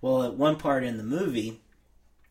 [0.00, 1.60] Well, at one part in the movie,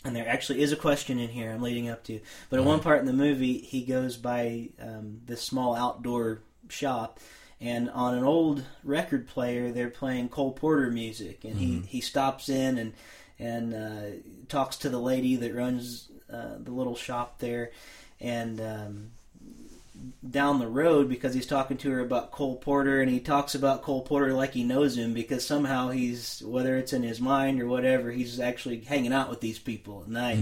[0.04, 2.20] and there actually is a question in here I'm leading up to.
[2.50, 7.20] But at one part in the movie, he goes by um, this small outdoor shop,
[7.60, 12.50] and on an old record player, they're playing Cole Porter music, and he, he stops
[12.50, 12.94] in and
[13.40, 14.18] and uh,
[14.50, 17.72] talks to the lady that runs uh, the little shop there,
[18.20, 18.60] and.
[18.60, 19.12] Um,
[20.30, 23.82] down the road because he's talking to her about Cole Porter and he talks about
[23.82, 27.68] Cole Porter like he knows him because somehow he's whether it's in his mind or
[27.68, 30.38] whatever he's actually hanging out with these people at night.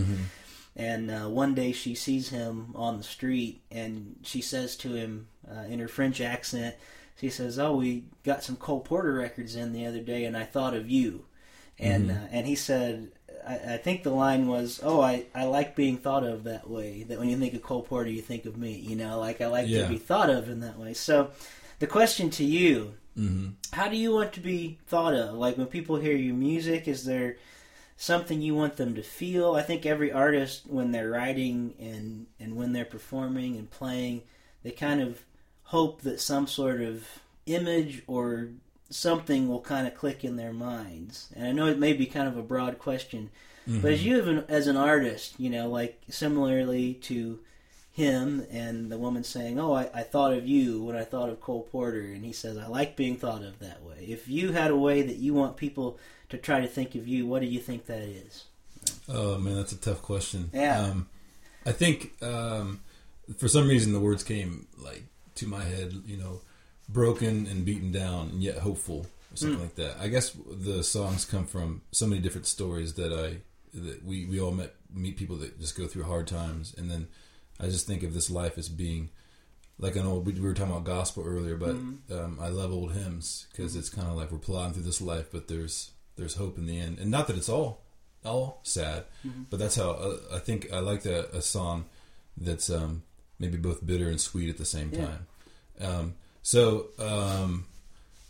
[0.76, 5.28] And uh, one day she sees him on the street and she says to him
[5.50, 6.76] uh, in her French accent,
[7.18, 10.44] she says, "Oh, we got some Cole Porter records in the other day and I
[10.44, 11.26] thought of you."
[11.80, 13.12] And uh, and he said,
[13.48, 17.04] I, I think the line was, "Oh, I, I like being thought of that way.
[17.04, 18.74] That when you think of Cole Porter, you think of me.
[18.78, 19.84] You know, like I like Yeah.
[19.84, 21.32] to be thought of in that way." So,
[21.80, 25.36] the question to you: hmm How do you want to be thought of?
[25.36, 27.38] Like when people hear your music, is there
[27.98, 29.56] something you want them to feel?
[29.56, 34.24] I think every artist, when they're writing and and when they're performing and playing,
[34.64, 35.22] they kind of
[35.70, 37.08] hope that some sort of
[37.46, 38.50] image or
[38.90, 41.30] something will kind of click in their minds.
[41.36, 43.30] And I know it may be kind of a broad question,
[43.68, 47.40] but as you have an, as an artist, you know, like similarly to
[47.92, 51.42] him and the woman saying, "Oh, I, I thought of you when I thought of
[51.42, 54.70] Cole Porter," and he says, "I like being thought of that way." If you had
[54.70, 55.98] a way that you want people
[56.30, 58.44] to try to think of you, what do you think that is?
[59.10, 60.50] Oh man, that's a tough question.
[60.54, 60.82] Yeah.
[60.82, 61.08] Um,
[61.66, 62.82] I think um,
[63.38, 65.06] for some reason the words came like
[65.36, 65.94] to my head.
[66.06, 66.42] You know,
[66.90, 69.98] broken and beaten down, and yet hopeful, or something like that.
[70.00, 73.38] I guess the songs come from so many different stories that I
[73.78, 77.08] that we we all met meet people that just go through hard times, and then
[77.60, 79.10] I just think of this life as being
[79.80, 80.26] like an old.
[80.26, 81.76] We we were talking about gospel earlier, but
[82.12, 85.28] um, I love old hymns because it's kind of like we're plodding through this life,
[85.32, 87.82] but there's there's hope in the end, and not that it's all
[88.24, 89.04] all sad,
[89.50, 91.86] but that's how uh, I think I like that a song
[92.38, 93.04] that's um,
[93.40, 95.06] maybe both bitter and sweet at the same Yeah.
[95.06, 95.28] time.
[95.82, 96.14] Um,
[96.46, 97.66] so, um,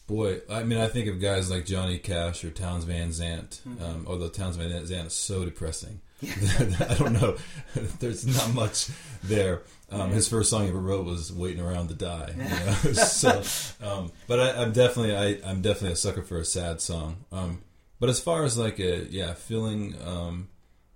[0.07, 3.59] boy, I mean, I think of guys like Johnny Cash or Townes Van Zandt.
[3.83, 7.35] Um, although Townes Van Zandt is so depressing, I don't know.
[7.99, 8.87] There's not much
[9.21, 9.63] there.
[9.91, 12.93] Um, his first song he ever wrote was "Waiting Around to Die." You know?
[12.93, 13.43] so,
[13.85, 17.17] um, but I, I'm definitely I, I'm definitely a sucker for a sad song.
[17.33, 17.63] Um,
[17.99, 20.47] but as far as like a yeah feeling, um,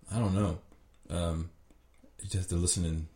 [0.10, 0.60] I don't know.
[1.10, 1.50] Um,
[2.20, 3.08] you just have to listen and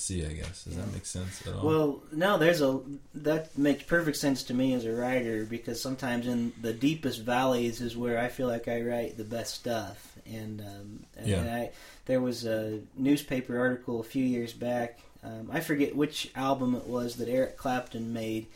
[0.00, 0.24] see.
[0.24, 1.66] I guess does that make sense at all?
[1.66, 2.80] Well, no, there's a
[3.14, 7.80] that makes perfect sense to me as a writer because sometimes in the deepest valleys
[7.80, 10.12] is where I feel like I write the best stuff.
[10.26, 11.42] And, um, and Yeah.
[11.42, 11.70] I
[12.06, 15.00] there was a newspaper article a few years back.
[15.24, 18.46] Um, I forget which album it was that Eric Clapton made,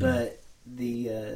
[0.00, 1.34] but the uh,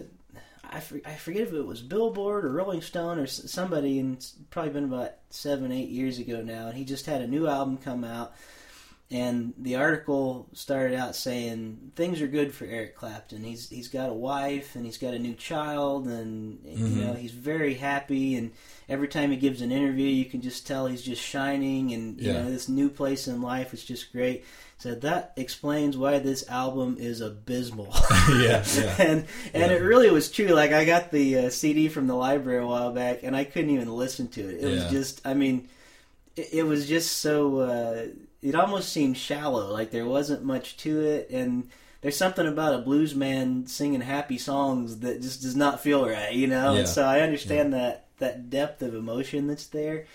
[0.73, 4.35] I, for, I forget if it was Billboard or Rolling Stone or somebody, and it's
[4.51, 6.69] probably been about seven eight years ago now.
[6.69, 8.33] And he just had a new album come out,
[9.13, 13.43] and the article started out saying things are good for Eric Clapton.
[13.43, 17.33] He's he's got a wife and he's got a new child, and you know he's
[17.33, 18.37] very happy.
[18.37, 18.53] And
[18.89, 22.33] every time he gives an interview, you can just tell he's just shining, and you
[22.33, 22.43] Yeah.
[22.43, 24.45] know this new place in life is just great.
[24.79, 27.93] So that explains why this album is abysmal.
[28.31, 28.95] yeah, yeah.
[28.99, 29.73] and and Yeah.
[29.73, 30.47] it really was true.
[30.47, 33.71] Like I got the uh, CD from the library a while back, and I couldn't
[33.71, 34.63] even listen to it.
[34.65, 35.69] It was just, I mean,
[36.37, 37.59] it, it was just so.
[37.59, 38.07] Uh,
[38.43, 39.73] it almost seemed shallow.
[39.73, 41.69] Like there wasn't much to it, and
[42.01, 46.33] there's something about a blues man singing happy songs that just does not feel right,
[46.33, 46.73] you know.
[46.73, 46.81] Yeah.
[46.81, 50.07] And so I understand that that depth of emotion that's there.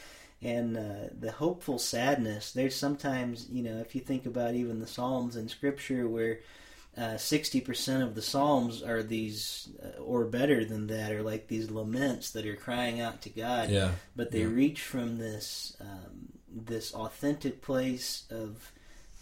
[0.42, 2.52] And uh, the hopeful sadness.
[2.52, 6.40] There's sometimes, you know, if you think about even the Psalms in Scripture, where
[6.96, 11.48] uh, sixty percent of the psalms are these, uh, or better than that, are like
[11.48, 13.70] these laments that are crying out to God.
[13.72, 13.92] Yeah.
[14.16, 14.54] But they Yeah.
[14.54, 18.72] reach from this um, this authentic place of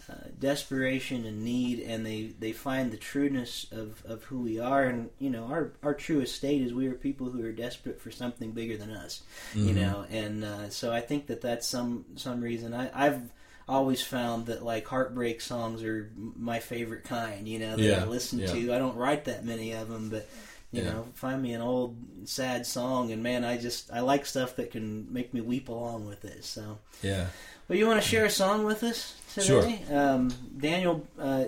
[0.08, 4.84] uh, desperation and need, and they, they find the trueness of, of who we are.
[4.84, 8.10] And you know, our our truest state is we are people who are desperate for
[8.10, 9.22] something bigger than us.
[9.54, 9.76] You Mhm.
[9.76, 13.22] know, and uh, so I think that that's some some reason I, I've
[13.66, 17.48] always found that like heartbreak songs are my favorite kind.
[17.48, 18.52] You know, that Yeah, I listen yeah.
[18.52, 18.74] to.
[18.74, 20.28] I don't write that many of them, but
[20.74, 20.90] you Yeah.
[20.92, 24.70] know, find me an old sad song, and man, I just I like stuff that
[24.70, 26.44] can make me weep along with it.
[26.44, 27.26] So, Yeah.
[27.68, 29.82] well, you want to share a song with us today?
[29.90, 31.44] Um, Daniel, uh,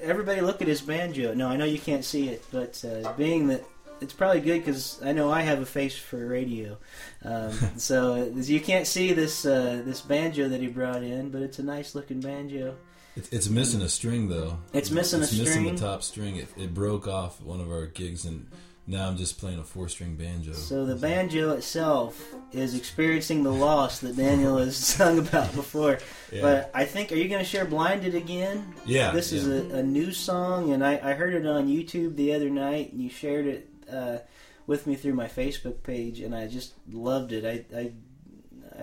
[0.00, 1.34] everybody look at his banjo.
[1.34, 3.64] No, I know you can't see it, but uh, being that
[4.00, 6.78] it's probably good because I know I have a face for radio.
[7.24, 11.42] Um, so uh, you can't see this uh, this banjo that he brought in, but
[11.42, 12.76] it's a nice looking banjo.
[13.16, 14.58] It's, it's missing a string though.
[14.72, 15.40] It's missing a string.
[15.40, 15.74] it's missing string.
[15.74, 16.36] the top string.
[16.36, 18.46] It, it broke off one of our gigs, and
[18.88, 20.54] now I'm just playing a four string banjo.
[20.54, 25.98] So the banjo itself is experiencing the loss that Daniel has sung about before.
[26.32, 26.40] Yeah.
[26.40, 28.74] But I think, are you going to share "Blinded" again?
[28.86, 29.76] Yeah, This is yeah.
[29.76, 33.02] a, a new song, and I, I heard it on YouTube the other night, and
[33.02, 34.18] you shared it uh,
[34.66, 37.44] with me through my Facebook page, and I just loved it.
[37.44, 37.92] I I,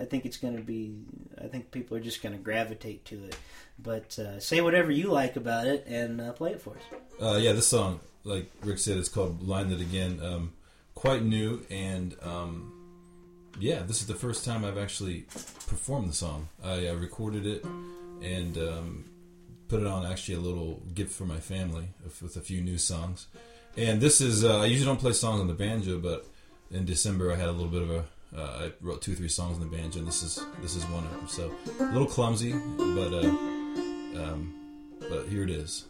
[0.02, 0.94] I think it's going to be.
[1.42, 3.36] I think people are just going to gravitate to it.
[3.78, 6.82] But uh, say whatever you like about it, and uh, play it for us.
[7.20, 10.52] Uh, yeah, this song, like Rick said, it's called "Blinded Again." Um,
[10.94, 12.72] quite new, and um,
[13.58, 15.22] yeah, this is the first time I've actually
[15.66, 16.48] performed the song.
[16.64, 17.64] I, I recorded it
[18.22, 19.04] and um,
[19.68, 22.78] put it on actually a little gift for my family with- with a few new
[22.78, 23.26] songs.
[23.76, 26.26] And this is uh, I usually don't play songs on the banjo, but
[26.70, 28.04] in December I had a little bit of a
[28.36, 30.84] uh, I wrote two or three songs on the banjo, and this is this is
[30.86, 31.28] one of them.
[31.28, 33.28] So a little clumsy, but uh,
[34.22, 34.54] um,
[35.00, 35.84] but here it is.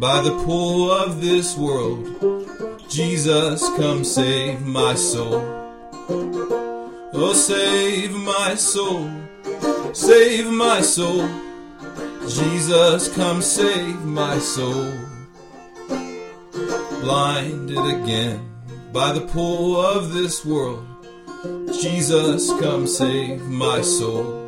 [0.00, 2.08] By the pull of this world,
[2.88, 5.40] Jesus, come save my soul.
[7.12, 9.08] Oh, save my soul,
[9.92, 11.28] save my soul.
[12.26, 14.90] Jesus, come save my soul
[17.00, 18.38] blinded again
[18.92, 20.86] by the pull of this world.
[21.80, 24.39] Jesus, come save my soul.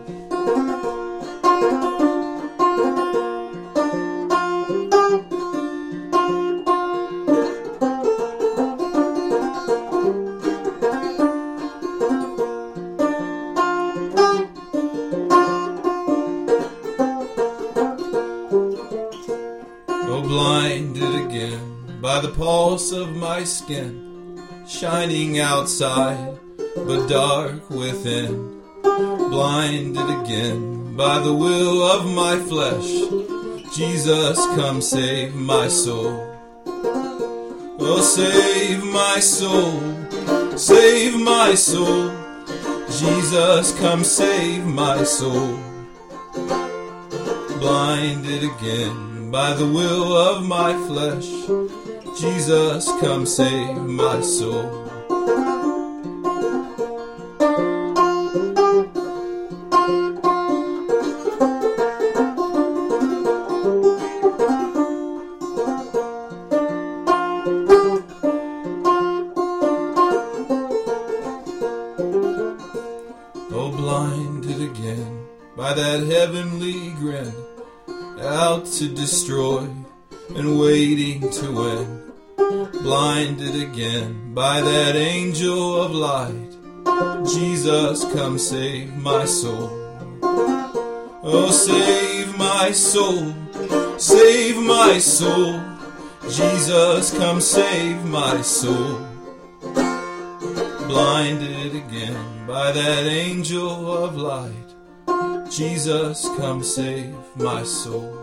[23.43, 26.39] My skin, shining outside,
[26.77, 28.63] but dark within.
[28.85, 32.91] Blinded again by the will of my flesh,
[33.75, 36.15] Jesus, come save my soul.
[37.85, 39.75] Oh, save my soul,
[40.57, 42.13] save my soul.
[43.01, 45.59] Jesus, come save my soul
[47.63, 51.31] blinded again by the will of my flesh.
[52.17, 54.82] Jesus, come save my soul.
[88.13, 89.71] Come save my soul.
[91.25, 93.35] Oh, save my soul,
[93.99, 95.61] save my soul.
[96.29, 99.01] Jesus, come save my soul.
[100.89, 105.51] Blinded again by that angel of light.
[105.51, 108.22] Jesus, come save my soul.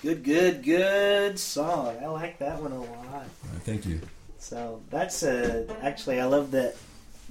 [0.00, 1.96] Good, good, good song.
[2.00, 3.26] I like that one a lot.
[3.64, 4.00] Thank you.
[4.38, 6.76] So that's uh, actually I love that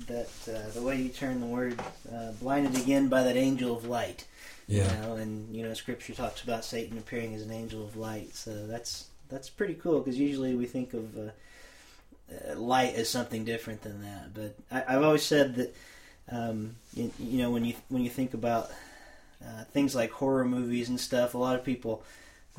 [0.08, 1.80] that uh, the way you turn the word
[2.14, 4.28] uh, blinded again by that angel of light.
[4.68, 4.84] Yeah.
[4.84, 8.36] You know, and you know, Scripture talks about Satan appearing as an angel of light.
[8.36, 11.22] So that's that's pretty cool because usually we think of uh,
[12.30, 14.34] uh, light as something different than that.
[14.34, 15.76] But I, I've always said that
[16.30, 18.70] um, you, you know when you when you think about
[19.42, 22.04] uh, things like horror movies and stuff, a lot of people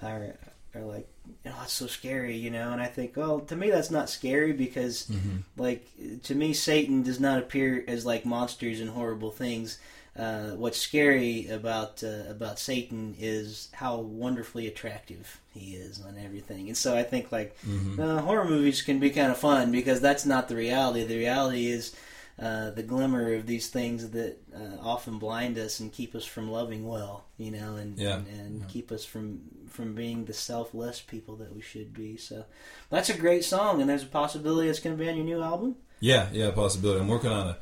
[0.02, 0.34] are
[0.74, 1.08] are like,
[1.46, 2.72] oh, that's so scary, you know.
[2.72, 5.38] And I think, well, to me, that's not scary because, Mm-hmm.
[5.56, 5.86] like,
[6.24, 9.78] to me, Satan does not appear as like monsters and horrible things.
[10.16, 16.66] Uh, what's scary about uh, about Satan is how wonderfully attractive he is on everything,
[16.68, 18.00] and so I think like Mm-hmm.
[18.00, 21.04] uh, horror movies can be kind of fun because that's not the reality.
[21.04, 21.94] The reality is
[22.40, 26.50] uh, the glimmer of these things that uh, often blind us and keep us from
[26.50, 28.16] loving well, you know, and Yeah.
[28.16, 28.66] and, and Yeah.
[28.68, 32.16] keep us from from being the selfless people that we should be.
[32.16, 32.44] So
[32.90, 35.42] that's a great song, and there's a possibility it's going to be on your new
[35.42, 35.76] album.
[36.00, 37.00] Yeah, yeah, possibility.
[37.00, 37.56] I'm working on a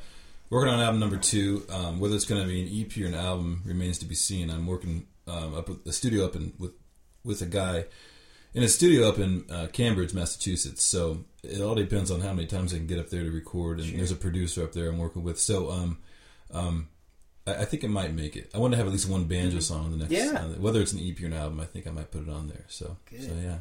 [0.49, 1.65] working on album number two.
[1.69, 4.49] Um, whether it's going to be an EP or an album remains to be seen.
[4.49, 6.71] I'm working um, up with the studio up in with
[7.23, 7.85] with a guy
[8.53, 10.83] in a studio up in uh, Cambridge, Massachusetts.
[10.83, 13.79] So it all depends on how many times I can get up there to record.
[13.79, 13.97] And Sure.
[13.97, 15.39] there's a producer up there I'm working with.
[15.39, 15.97] So um,
[16.51, 16.87] um,
[17.45, 18.49] I, I think it might make it.
[18.55, 20.11] I want to have at least one banjo song on the next.
[20.11, 20.31] Yeah.
[20.47, 22.47] the- whether it's an EP or an album, I think I might put it on
[22.47, 22.65] there.
[22.67, 23.23] So Good.
[23.23, 23.57] so yeah.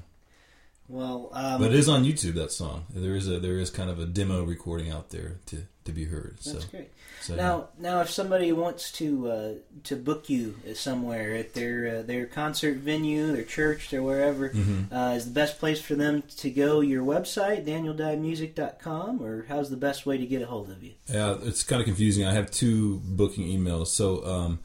[0.88, 2.34] Well, um, But it is on YouTube.
[2.34, 2.86] That song.
[2.90, 6.04] There is a there is kind of a demo recording out there to to be
[6.04, 6.36] heard.
[6.40, 6.90] So, that's great.
[7.20, 9.52] so Now, now, if somebody wants to uh,
[9.84, 14.92] to book you somewhere at their uh, their concert venue, their church, or wherever, Mhm.
[14.92, 19.76] uh, is the best place for them to go your website, danieldyemusic.com, or how's the
[19.76, 20.92] best way to get a hold of you?
[21.08, 22.24] Yeah, it's kind of confusing.
[22.24, 23.88] I have two booking emails.
[23.88, 24.58] So, um,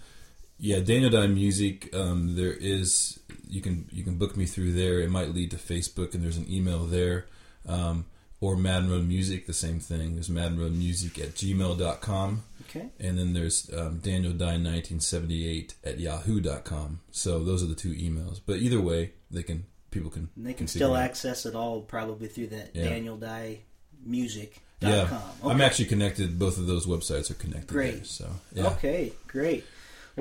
[0.60, 1.94] yeah, Daniel Dye Music.
[1.96, 5.00] Um, there is you can you can book me through there.
[5.00, 7.26] It might lead to Facebook, and there's an email there.
[7.68, 8.06] Um,
[8.42, 10.16] or Madden Road Music, the same thing.
[10.16, 12.44] There's Madden Road Music at gmail.com.
[12.70, 12.88] Okay.
[13.00, 17.00] And then there's um, Daniel Dye 1978 at yahoo.com.
[17.12, 18.42] So those are the two emails.
[18.46, 22.28] But either way, they can people can And they can still access it all probably
[22.28, 22.88] through that Yeah.
[22.90, 24.90] danieldyemusic.com.
[24.90, 25.18] Yeah, Okay.
[25.44, 26.40] I'm actually connected.
[26.40, 27.68] Both of those websites are connected.
[27.68, 27.96] Great.
[27.96, 29.64] There, so yeah, Okay, great.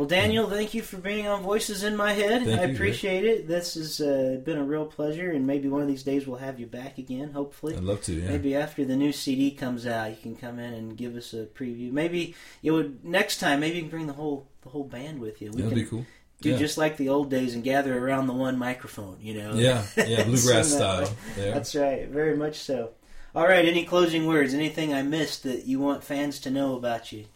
[0.00, 2.46] Well, Daniel, thank you for being on Voices in My Head.
[2.46, 3.46] Thank I you, appreciate it.
[3.46, 6.58] This has uh, been a real pleasure, and maybe one of these days we'll have
[6.58, 7.76] you back again, hopefully.
[7.76, 8.14] I'd love to.
[8.14, 11.34] Yeah, Maybe after the new CD comes out, you can come in and give us
[11.34, 11.92] a preview.
[11.92, 13.60] Maybe you would next time.
[13.60, 15.50] Maybe you can bring the whole the whole band with you.
[15.50, 16.06] We that'd can be cool.
[16.40, 16.56] do yeah.
[16.56, 19.18] just like the old days and gather around the one microphone.
[19.20, 19.54] You know.
[19.54, 21.14] yeah, yeah, bluegrass style.
[21.36, 22.08] That's right.
[22.08, 22.92] Very much so.
[23.34, 23.66] All right.
[23.66, 24.54] Any closing words?
[24.54, 27.26] Anything I missed that you want fans to know about you?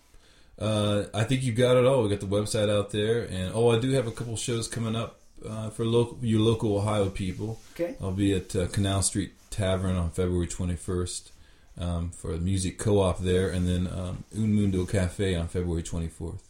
[0.59, 2.03] Uh, I think you got it all.
[2.03, 4.95] We got the website out there, and oh, I do have a couple shows coming
[4.95, 7.61] up uh, for local you local Ohio people.
[7.75, 7.97] Okay.
[8.01, 11.31] I'll be at uh, Canal Street Tavern on February 21st
[11.79, 16.41] um, for a music co-op there, and then um, Un Mundo Cafe on February 24th.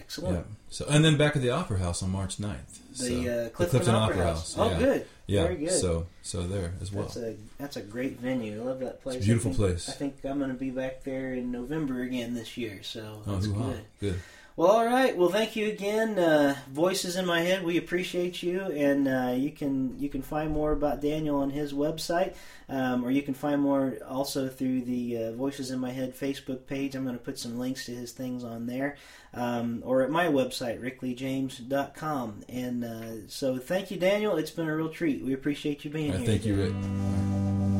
[0.00, 0.36] Excellent.
[0.36, 0.42] Yeah.
[0.68, 2.56] So and then back at the Opera House on March 9th.
[2.90, 4.56] The so, uh, Clifton, Opera, House.
[4.58, 4.78] Oh, yeah.
[4.78, 5.06] good.
[5.26, 5.44] Yeah.
[5.44, 5.70] Very good.
[5.70, 7.04] So so there as well.
[7.04, 8.60] That's a that's a great venue.
[8.60, 9.16] I love that place.
[9.16, 9.88] It's a beautiful I think, place.
[9.88, 12.82] I think I'm going to be back there in November again this year.
[12.82, 13.84] So oh, that's good.
[14.00, 14.20] Good.
[14.56, 15.16] Well, all right.
[15.16, 16.16] Well, thank you again.
[16.16, 17.64] Uh, Voices in my head.
[17.64, 21.72] We appreciate you, and uh, you can you can find more about Daniel on his
[21.72, 22.36] website,
[22.68, 26.68] um, or you can find more also through the uh, Voices in My Head Facebook
[26.68, 26.94] page.
[26.94, 28.96] I'm going to put some links to his things on there,
[29.32, 32.44] um, or at my website rickleejames.com.
[32.48, 34.36] And uh, so, thank you, Daniel.
[34.36, 35.24] It's been a real treat.
[35.24, 36.28] We appreciate you being right, here.
[36.28, 36.54] thank you.
[36.54, 37.73] Rick.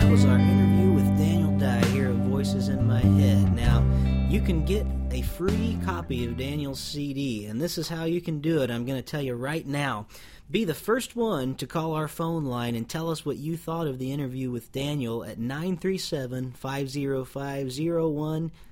[0.00, 3.54] That was our interview with Daniel Dye here at Voices in My Head.
[3.54, 3.84] Now,
[4.30, 7.44] you can get a free copy of Daniel's CD.
[7.44, 8.70] And this is how you can do it.
[8.70, 10.06] I'm going to tell you right now.
[10.50, 13.86] Be the first one to call our phone line and tell us what you thought
[13.86, 17.66] of the interview with Daniel at 937 505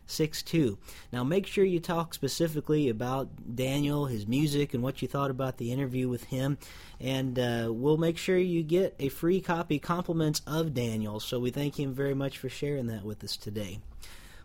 [0.08, 0.78] 0162.
[1.12, 5.58] Now, make sure you talk specifically about Daniel, his music, and what you thought about
[5.58, 6.56] the interview with him.
[6.98, 11.20] And uh, we'll make sure you get a free copy, compliments of Daniel.
[11.20, 13.80] So we thank him very much for sharing that with us today.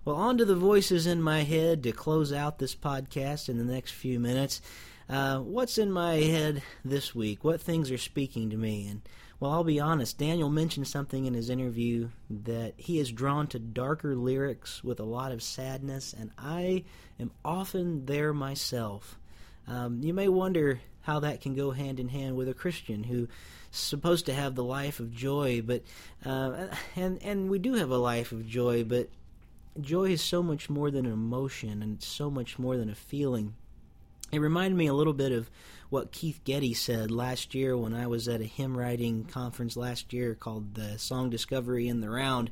[0.03, 3.63] Well, on to the voices in my head to close out this podcast in the
[3.63, 4.61] next few minutes.
[5.09, 7.43] Uh, what's in my head this week?
[7.43, 8.87] What things are speaking to me?
[8.89, 9.01] And
[9.43, 10.17] well, I'll be honest.
[10.17, 15.03] Daniel mentioned something in his interview that he is drawn to darker lyrics with a
[15.03, 16.85] lot of sadness, and I
[17.19, 19.19] am often there myself.
[19.67, 23.27] Um, you may wonder how that can go hand in hand with a Christian who's
[23.69, 25.83] supposed to have the life of joy, but
[26.25, 29.09] uh, and and we do have a life of joy, but
[29.81, 33.55] joy is so much more than an emotion, and so much more than a feeling.
[34.31, 35.49] It reminded me a little bit of
[35.93, 40.11] what Keith Getty said last year when I was at a hymn writing conference last
[40.11, 42.49] year called the Song Discovery in the Round.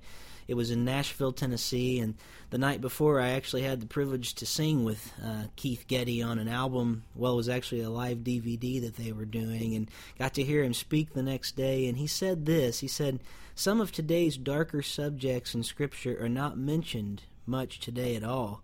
[0.47, 2.13] It was in Nashville, Tennessee, and
[2.51, 6.37] the night before I actually had the privilege to sing with uh, Keith Getty on
[6.37, 7.01] an album.
[7.15, 9.89] Well, it was actually a live DVD that they were doing, and
[10.19, 11.87] got to hear him speak the next day.
[11.87, 13.21] And he said this He said,
[13.55, 18.61] Some of today's darker subjects in Scripture are not mentioned much today at all.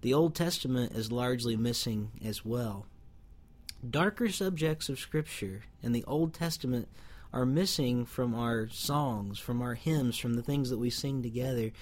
[0.00, 2.86] The Old Testament is largely missing as well.
[3.88, 6.88] Darker subjects of Scripture in the Old Testament
[7.32, 11.72] are missing from our songs, from our hymns, from the things that we sing together.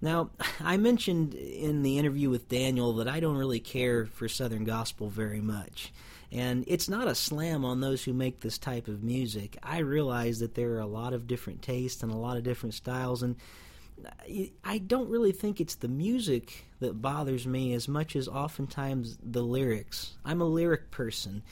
[0.00, 0.30] Now,
[0.60, 5.08] I mentioned in the interview with Daniel that I don't really care for Southern gospel
[5.10, 5.92] very much.
[6.32, 9.56] And it's not a slam on those who make this type of music.
[9.62, 12.74] I realize that there are a lot of different tastes and a lot of different
[12.74, 13.36] styles, and
[14.64, 19.42] I don't really think it's the music that bothers me as much as oftentimes the
[19.42, 20.16] lyrics.
[20.24, 21.42] I'm a lyric person.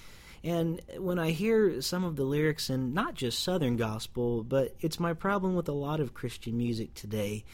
[0.42, 5.00] And when I hear some of the lyrics in not just Southern gospel, but it's
[5.00, 7.44] my problem with a lot of Christian music today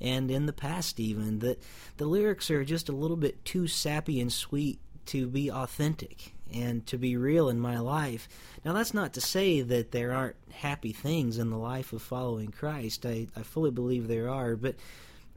[0.00, 1.62] and in the past even, that
[1.98, 6.86] the lyrics are just a little bit too sappy and sweet to be authentic and
[6.86, 8.28] to be real in my life.
[8.64, 12.50] Now, that's not to say that there aren't happy things in the life of following
[12.50, 13.06] Christ.
[13.06, 14.76] I, I fully believe there are, but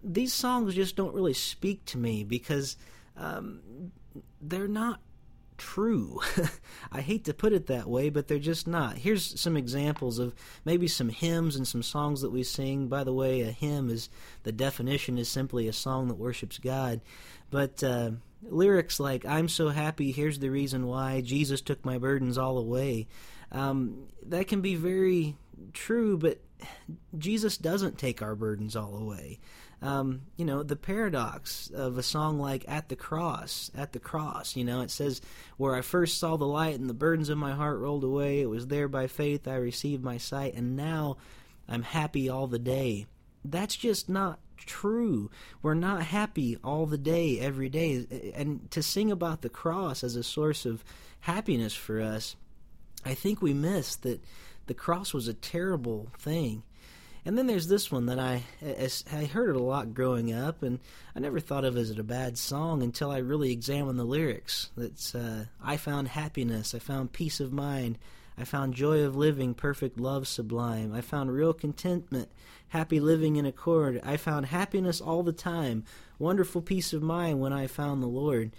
[0.03, 2.78] these songs just don't really speak to me because
[3.16, 3.91] um,
[4.41, 4.99] they're not
[5.64, 6.20] true.
[6.91, 8.97] I hate to put it that way, but they're just not.
[8.97, 10.36] Here's some examples of
[10.66, 12.89] maybe some hymns and some songs that we sing.
[12.89, 14.09] By the way, a hymn is
[14.43, 16.99] the definition is simply a song that worships God.
[17.49, 18.11] But uh,
[18.43, 23.07] lyrics like "I'm so happy," here's the reason why Jesus took my burdens all away.
[23.51, 25.38] Um, that can be very
[25.72, 26.39] true, but
[27.18, 29.39] Jesus doesn't take our burdens all away.
[29.84, 34.56] Um, you know, the paradox of a song like At the Cross, At the Cross,
[34.56, 35.20] you know, it says,
[35.58, 38.50] Where I first saw the light and the burdens of my heart rolled away, it
[38.50, 41.18] was there by faith I received my sight, and now
[41.68, 43.08] I'm happy all the day.
[43.44, 45.30] That's just not true.
[45.62, 48.34] We're not happy all the day, every day.
[48.36, 50.86] And to sing about the cross as a source of
[51.20, 52.38] happiness for us,
[53.04, 54.24] I think we miss that
[54.68, 56.64] the cross was a terrible thing.
[57.26, 60.80] And then there's this one that I I heard it a lot growing up, and
[61.16, 64.72] I never thought of it as a bad song until I really examined the lyrics.
[64.76, 67.98] That's uh, I found happiness, I found peace of mind,
[68.38, 70.94] I found joy of living, perfect love sublime.
[70.94, 72.30] I found real contentment,
[72.70, 74.02] happy living in accord.
[74.04, 75.86] I found happiness all the time,
[76.20, 78.52] wonderful peace of mind when I found the Lord.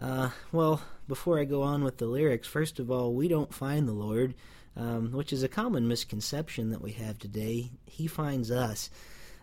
[0.00, 3.88] Uh, well, before I go on with the lyrics, first of all, we don't find
[3.88, 4.34] the Lord
[4.76, 7.70] um, which is a common misconception that we have today.
[7.86, 8.90] He finds us.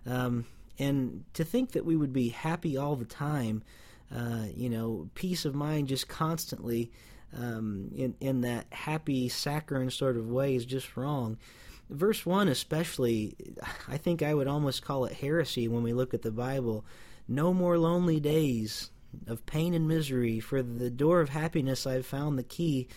[0.05, 0.45] Um,
[0.77, 3.63] and to think that we would be happy all the time,
[4.15, 6.91] uh, you know, peace of mind just constantly
[7.37, 11.37] um, in, in that happy, saccharine sort of way is just wrong.
[11.89, 13.35] Verse 1, especially,
[13.87, 16.85] I think I would almost call it heresy when we look at the Bible.
[17.27, 18.91] No more lonely days
[19.27, 22.87] of pain and misery, for the door of happiness I've found the key.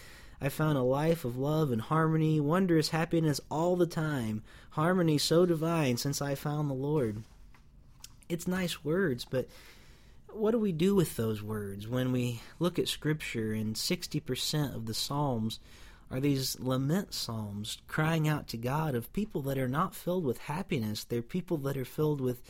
[0.42, 5.46] I found a life of love and harmony, wondrous happiness all the time, harmony so
[5.46, 7.22] divine since I found the Lord.
[8.28, 9.46] It's nice words, but
[10.32, 14.86] what do we do with those words when we look at Scripture and 60% of
[14.86, 15.60] the Psalms
[16.10, 20.38] are these lament psalms crying out to God of people that are not filled with
[20.38, 21.04] happiness.
[21.04, 22.42] They're people that are filled with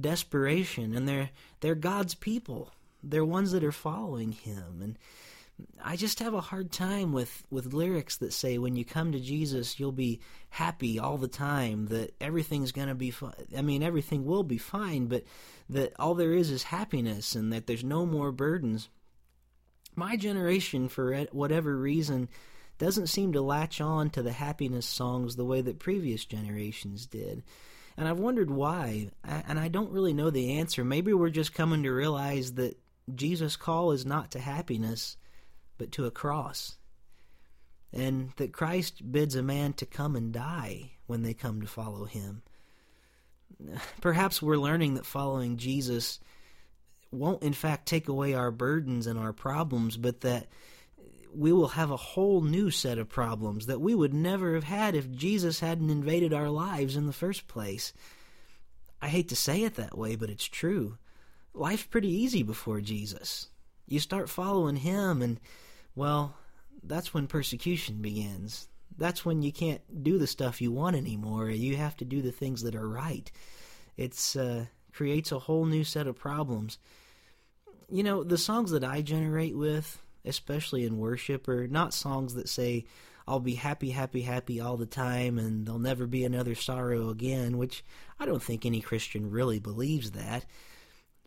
[0.00, 1.30] desperation and they're
[1.60, 2.72] they're God's people.
[3.02, 4.98] They're ones that are following him and
[5.82, 9.20] I just have a hard time with, with lyrics that say when you come to
[9.20, 13.34] Jesus, you'll be happy all the time, that everything's going to be fine.
[13.56, 15.24] I mean, everything will be fine, but
[15.70, 18.88] that all there is is happiness and that there's no more burdens.
[19.94, 22.28] My generation, for whatever reason,
[22.78, 27.44] doesn't seem to latch on to the happiness songs the way that previous generations did.
[27.96, 30.84] And I've wondered why, and I don't really know the answer.
[30.84, 32.76] Maybe we're just coming to realize that
[33.14, 35.16] Jesus' call is not to happiness,
[35.78, 36.76] but to a cross.
[37.92, 42.04] And that Christ bids a man to come and die when they come to follow
[42.04, 42.42] him.
[44.00, 46.18] Perhaps we're learning that following Jesus
[47.10, 50.48] won't, in fact, take away our burdens and our problems, but that
[51.34, 54.94] we will have a whole new set of problems that we would never have had
[54.94, 57.92] if Jesus hadn't invaded our lives in the first place.
[59.02, 60.96] I hate to say it that way, but it's true.
[61.52, 63.48] Life's pretty easy before Jesus.
[63.86, 65.40] You start following him, and,
[65.94, 66.34] well,
[66.82, 68.68] that's when persecution begins.
[68.96, 71.50] That's when you can't do the stuff you want anymore.
[71.50, 73.30] You have to do the things that are right.
[73.96, 76.78] It's uh, creates a whole new set of problems.
[77.90, 82.48] You know, the songs that I generate with, especially in worship, are not songs that
[82.48, 82.86] say,
[83.26, 87.56] I'll be happy, happy, happy all the time and there'll never be another sorrow again,
[87.56, 87.84] which
[88.20, 90.44] I don't think any Christian really believes that.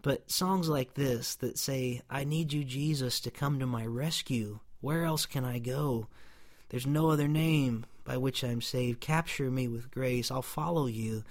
[0.08, 4.62] But songs like this that say, I need you, Jesus, to come to my rescue.
[4.80, 6.08] Where else can I go?
[6.70, 9.02] There's no other name by which I'm saved.
[9.02, 10.32] Capture me with grace.
[10.32, 11.26] I'll follow you.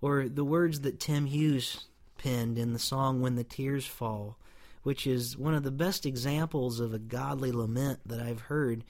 [0.00, 1.84] Or the words that Tim Hughes
[2.18, 4.36] penned in the song When the Tears Fall,
[4.82, 8.82] which is one of the best examples of a godly lament that I've heard.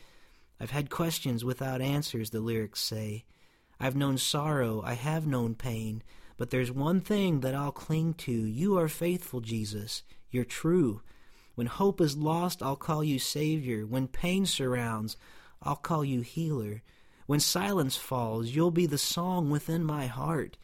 [0.59, 3.27] I've had questions without answers, the lyrics say.
[3.79, 6.03] I've known sorrow, I have known pain.
[6.37, 8.33] But there's one thing that I'll cling to.
[8.33, 10.03] You are faithful, Jesus.
[10.31, 11.01] You're true.
[11.55, 13.87] When hope is lost, I'll call you Savior.
[13.87, 15.17] When pain surrounds,
[15.63, 16.83] I'll call you Healer.
[17.27, 20.59] When silence falls, you'll be the song within my heart.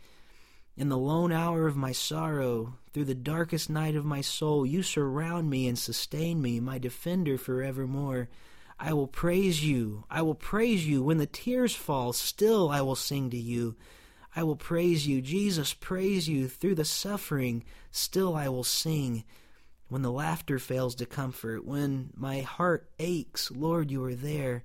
[0.76, 4.82] In the lone hour of my sorrow, through the darkest night of my soul, you
[4.82, 8.28] surround me and sustain me, my defender forevermore.
[8.78, 10.04] I will praise you.
[10.10, 11.02] I will praise you.
[11.02, 13.76] When the tears fall, still I will sing to you.
[14.34, 15.20] I will praise you.
[15.20, 16.48] Jesus, praise you.
[16.48, 19.24] Through the suffering, still I will sing.
[19.88, 24.64] When the laughter fails to comfort, when my heart aches, Lord, you are there.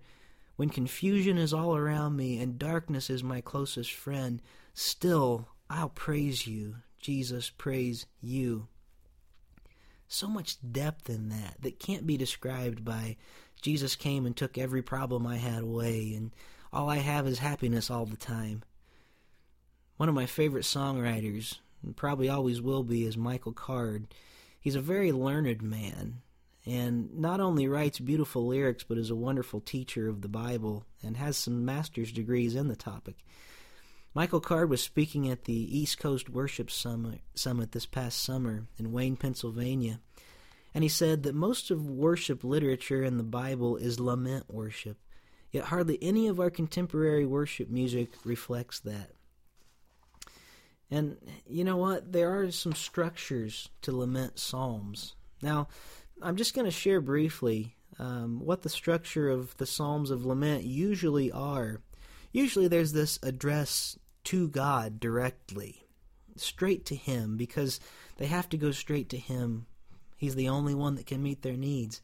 [0.56, 4.42] When confusion is all around me and darkness is my closest friend,
[4.74, 6.78] still I'll praise you.
[7.02, 8.68] Jesus, praise you.
[10.08, 13.18] So much depth in that that can't be described by
[13.62, 16.32] Jesus came and took every problem I had away, and
[16.72, 18.64] all I have is happiness all the time.
[19.98, 24.08] One of my favorite songwriters, and probably always will be, is Michael Card.
[24.62, 26.22] He's a very learned man,
[26.68, 31.18] and not only writes beautiful lyrics, but is a wonderful teacher of the Bible and
[31.18, 33.16] has some master's degrees in the topic.
[34.14, 38.92] Michael Card was speaking at the East Coast Worship Summit, Summit this past summer in
[38.92, 40.00] Wayne, Pennsylvania,
[40.76, 44.98] and he said that most of worship literature in the Bible is lament worship,
[45.52, 49.17] yet hardly any of our contemporary worship music reflects that.
[50.90, 51.18] And
[51.48, 52.12] you know what?
[52.14, 55.16] There are some structures to lament psalms.
[55.42, 55.68] Now,
[56.22, 60.64] I'm just going to share briefly um, what the structure of the psalms of lament
[60.64, 61.82] usually are.
[62.32, 65.84] Usually, there's this address to God directly,
[66.36, 67.80] straight to Him, because
[68.18, 69.66] they have to go straight to Him.
[70.16, 72.02] He's the only one that can meet their needs.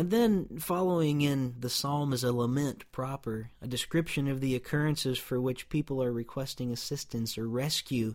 [0.00, 5.18] And then, following in the psalm is a lament proper, a description of the occurrences
[5.18, 8.14] for which people are requesting assistance or rescue.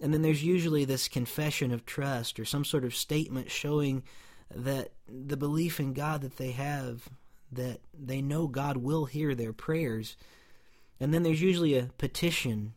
[0.00, 4.04] And then there's usually this confession of trust or some sort of statement showing
[4.54, 7.08] that the belief in God that they have,
[7.50, 10.16] that they know God will hear their prayers.
[11.00, 12.74] And then there's usually a petition,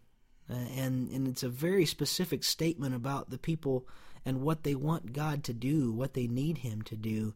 [0.49, 3.88] uh, and, and it's a very specific statement about the people
[4.26, 7.36] and what they want God to do, what they need Him to do.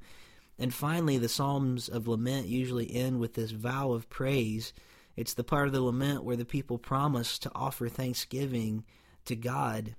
[0.60, 4.74] And finally, the Psalms of Lament usually end with this vow of praise.
[5.16, 8.84] It's the part of the lament where the people promise to offer thanksgiving
[9.26, 9.96] to God,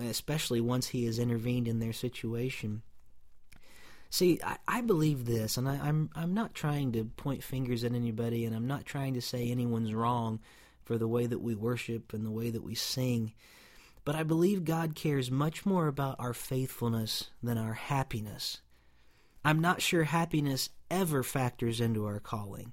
[0.00, 2.82] especially once He has intervened in their situation.
[4.10, 7.92] See, I, I believe this, and I, I'm I'm not trying to point fingers at
[7.92, 10.40] anybody, and I'm not trying to say anyone's wrong
[10.84, 13.34] for the way that we worship and the way that we sing.
[14.04, 18.62] But I believe God cares much more about our faithfulness than our happiness.
[19.44, 22.72] I'm not sure happiness ever factors into our calling.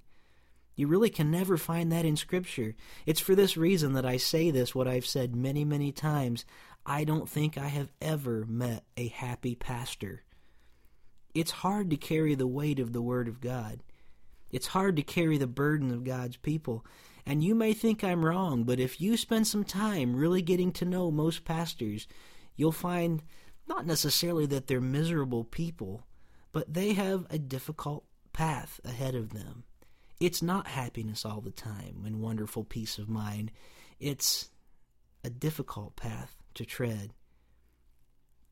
[0.76, 2.76] You really can never find that in Scripture.
[3.06, 6.44] It's for this reason that I say this, what I've said many, many times.
[6.86, 10.24] I don't think I have ever met a happy pastor.
[11.36, 13.84] it's hard to carry the weight of the Word of God.
[14.52, 16.86] It's hard to carry the burden of God's people.
[17.26, 20.86] And you may think I'm wrong, but if you spend some time really getting to
[20.86, 22.08] know most pastors,
[22.56, 23.22] you'll find
[23.68, 26.05] not necessarily that they're miserable people,
[26.56, 29.66] but they have a difficult path ahead of them.
[30.22, 33.52] It's not happiness all the time and wonderful peace of mind.
[34.00, 34.52] It's
[35.22, 37.12] a difficult path to tread.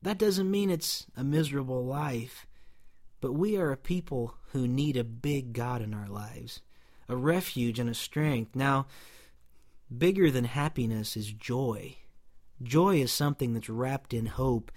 [0.02, 2.46] That doesn't mean it's a miserable life,
[3.22, 6.60] but we are a people who need a big God in our lives,
[7.08, 8.54] a refuge and a strength.
[8.54, 8.86] Now,
[9.96, 11.96] bigger than happiness is joy.
[12.62, 14.70] Joy is something that's wrapped in hope.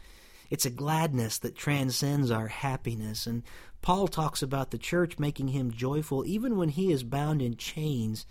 [0.49, 3.27] It's a gladness that transcends our happiness.
[3.27, 3.43] And
[3.81, 8.25] Paul talks about the church making him joyful even when he is bound in chains.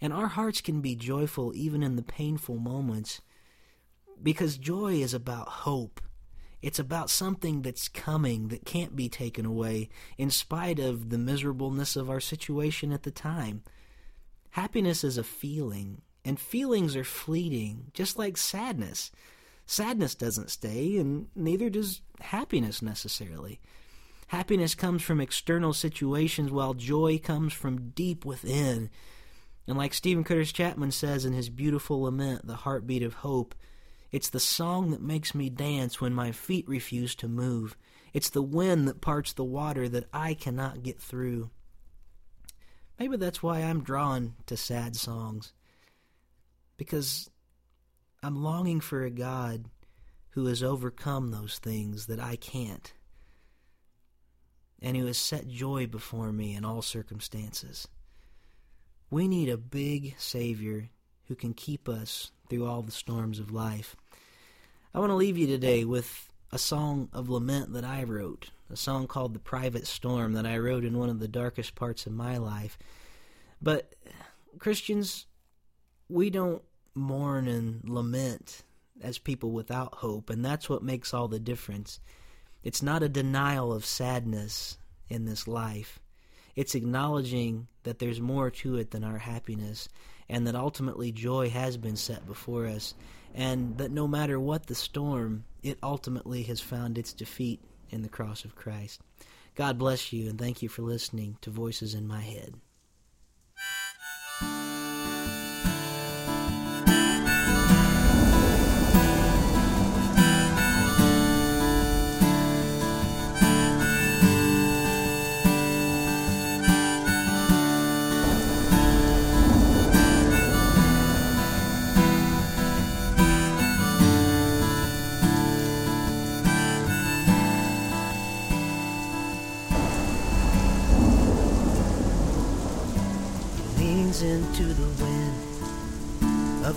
[0.00, 3.20] And our hearts can be joyful even in the painful moments
[4.22, 6.00] because joy is about hope.
[6.60, 11.96] It's about something that's coming that can't be taken away in spite of the miserableness
[11.96, 13.62] of our situation at the time.
[14.50, 19.10] Happiness is a feeling, and feelings are fleeting, just like sadness.
[19.72, 23.58] Sadness doesn't stay, and neither does happiness necessarily.
[24.26, 28.90] Happiness comes from external situations, while joy comes from deep within.
[29.66, 33.54] And like Steven Curtis Chapman says in his beautiful lament, The Heartbeat of Hope,
[34.10, 37.74] it's the song that makes me dance when my feet refuse to move.
[38.12, 41.48] It's the wind that parts the water that I cannot get through.
[42.98, 45.54] Maybe that's why I'm drawn to sad songs.
[46.76, 47.30] Because
[48.22, 49.64] I'm longing for a God
[50.30, 52.92] who has overcome those things that I can't,
[54.80, 57.88] and who has set joy before me in all circumstances.
[59.10, 60.88] We need a big Savior
[61.28, 63.96] who can keep us through all the storms of life.
[64.94, 68.76] I want to leave you today with a song of lament that I wrote, a
[68.76, 72.12] song called The Private Storm that I wrote in one of the darkest parts of
[72.12, 72.78] my life.
[73.60, 73.94] But
[74.58, 75.26] Christians,
[76.08, 76.62] we don't
[76.94, 78.62] mourn and lament
[79.00, 82.00] as people without hope, and that's what makes all the difference.
[82.62, 84.78] It's not a denial of sadness
[85.08, 85.98] in this life.
[86.54, 89.88] It's acknowledging that there's more to it than our happiness,
[90.28, 92.94] and that ultimately joy has been set before us,
[93.34, 98.08] and that no matter what the storm, it ultimately has found its defeat in the
[98.08, 99.00] cross of Christ.
[99.54, 102.54] God bless you, and thank you for listening to Voices in My Head.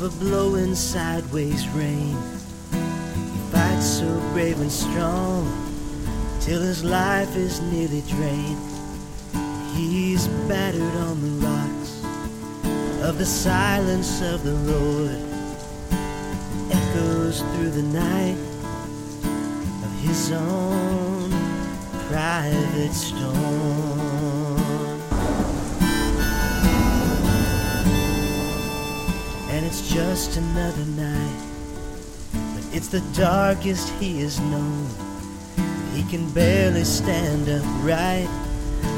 [0.06, 2.16] A blowing sideways rain.
[2.72, 5.44] He fights so brave and strong
[6.42, 8.62] till his life is nearly drained.
[9.74, 12.04] He's battered on the rocks
[13.04, 15.22] of the silence of the Lord.
[16.72, 18.38] Echoes through the night
[19.86, 21.32] of his own
[22.10, 23.85] private storm.
[29.66, 31.42] It's just another night.
[32.32, 34.88] But it's the darkest he has known.
[35.94, 38.30] He can barely stand upright,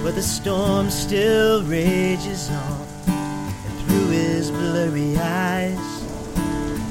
[0.04, 2.88] but the storm still rages on.
[3.08, 6.04] And through his blurry eyes,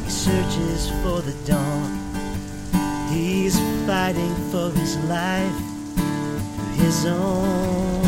[0.05, 1.93] he searches for the dawn.
[3.11, 5.59] He's fighting for his life
[5.97, 8.03] through his own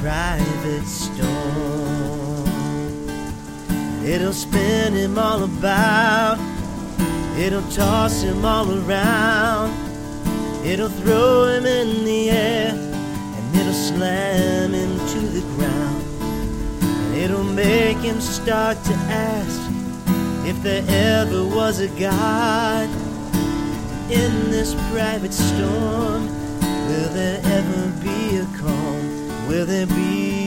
[0.00, 1.97] private storm.
[4.08, 6.38] It'll spin him all about.
[7.38, 9.74] It'll toss him all around.
[10.64, 12.70] It'll throw him in the air.
[12.72, 16.02] And it'll slam him to the ground.
[16.80, 19.60] And it'll make him start to ask
[20.48, 22.88] if there ever was a God.
[24.10, 26.28] In this private storm,
[26.88, 29.48] will there ever be a calm?
[29.48, 30.37] Will there be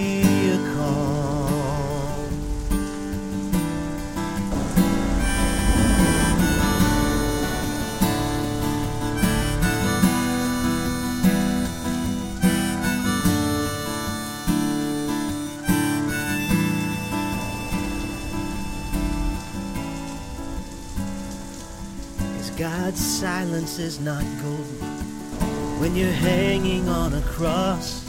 [22.92, 28.06] God's silence is not golden, when you're hanging on a cross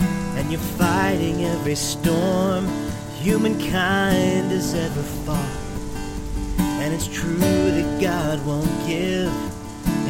[0.00, 2.66] and you're fighting every storm
[3.20, 5.58] humankind has ever fought.
[6.58, 9.30] And it's true that God won't give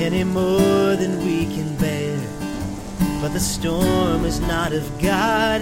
[0.01, 2.17] any more than we can bear.
[3.21, 5.61] But the storm is not of God,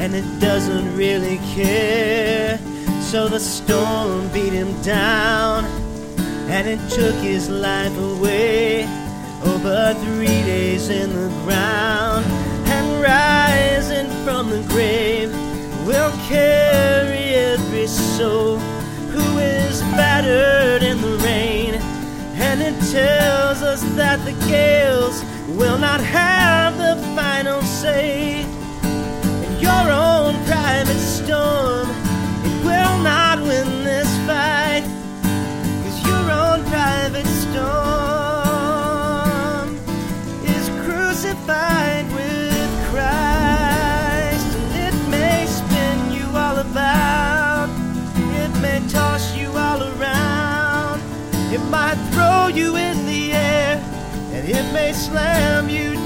[0.00, 2.56] and it doesn't really care.
[3.02, 5.66] So the storm beat him down,
[6.52, 8.86] and it took his life away.
[9.62, 12.26] But three days in the ground,
[12.66, 15.30] and rising from the grave
[15.86, 18.58] will carry every soul
[19.14, 21.74] who is battered in the rain.
[22.34, 25.24] And it tells us that the gales
[25.56, 28.42] will not have the final say.
[29.46, 31.88] In your own private storm,
[32.44, 34.11] it will not win this
[36.72, 37.68] private storm
[40.56, 44.48] is crucified with Christ.
[44.56, 47.68] And it may spin you all about,
[48.40, 51.02] it may toss you all around,
[51.52, 53.76] it might throw you in the air,
[54.32, 56.01] and it may slam you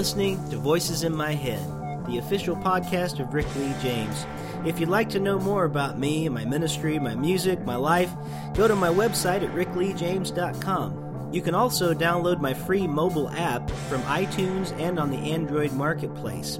[0.00, 1.60] listening to Voices in My Head,
[2.06, 4.24] the official podcast of Rick Lee James.
[4.64, 8.10] If you'd like to know more about me, my ministry, my music, my life,
[8.54, 11.34] go to my website at rickleejames.com.
[11.34, 16.58] You can also download my free mobile app from iTunes and on the Android Marketplace.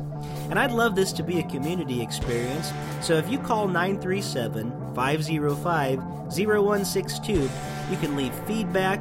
[0.50, 2.70] And I'd love this to be a community experience,
[3.00, 7.32] so if you call 937 505 0162,
[7.90, 9.00] you can leave feedback,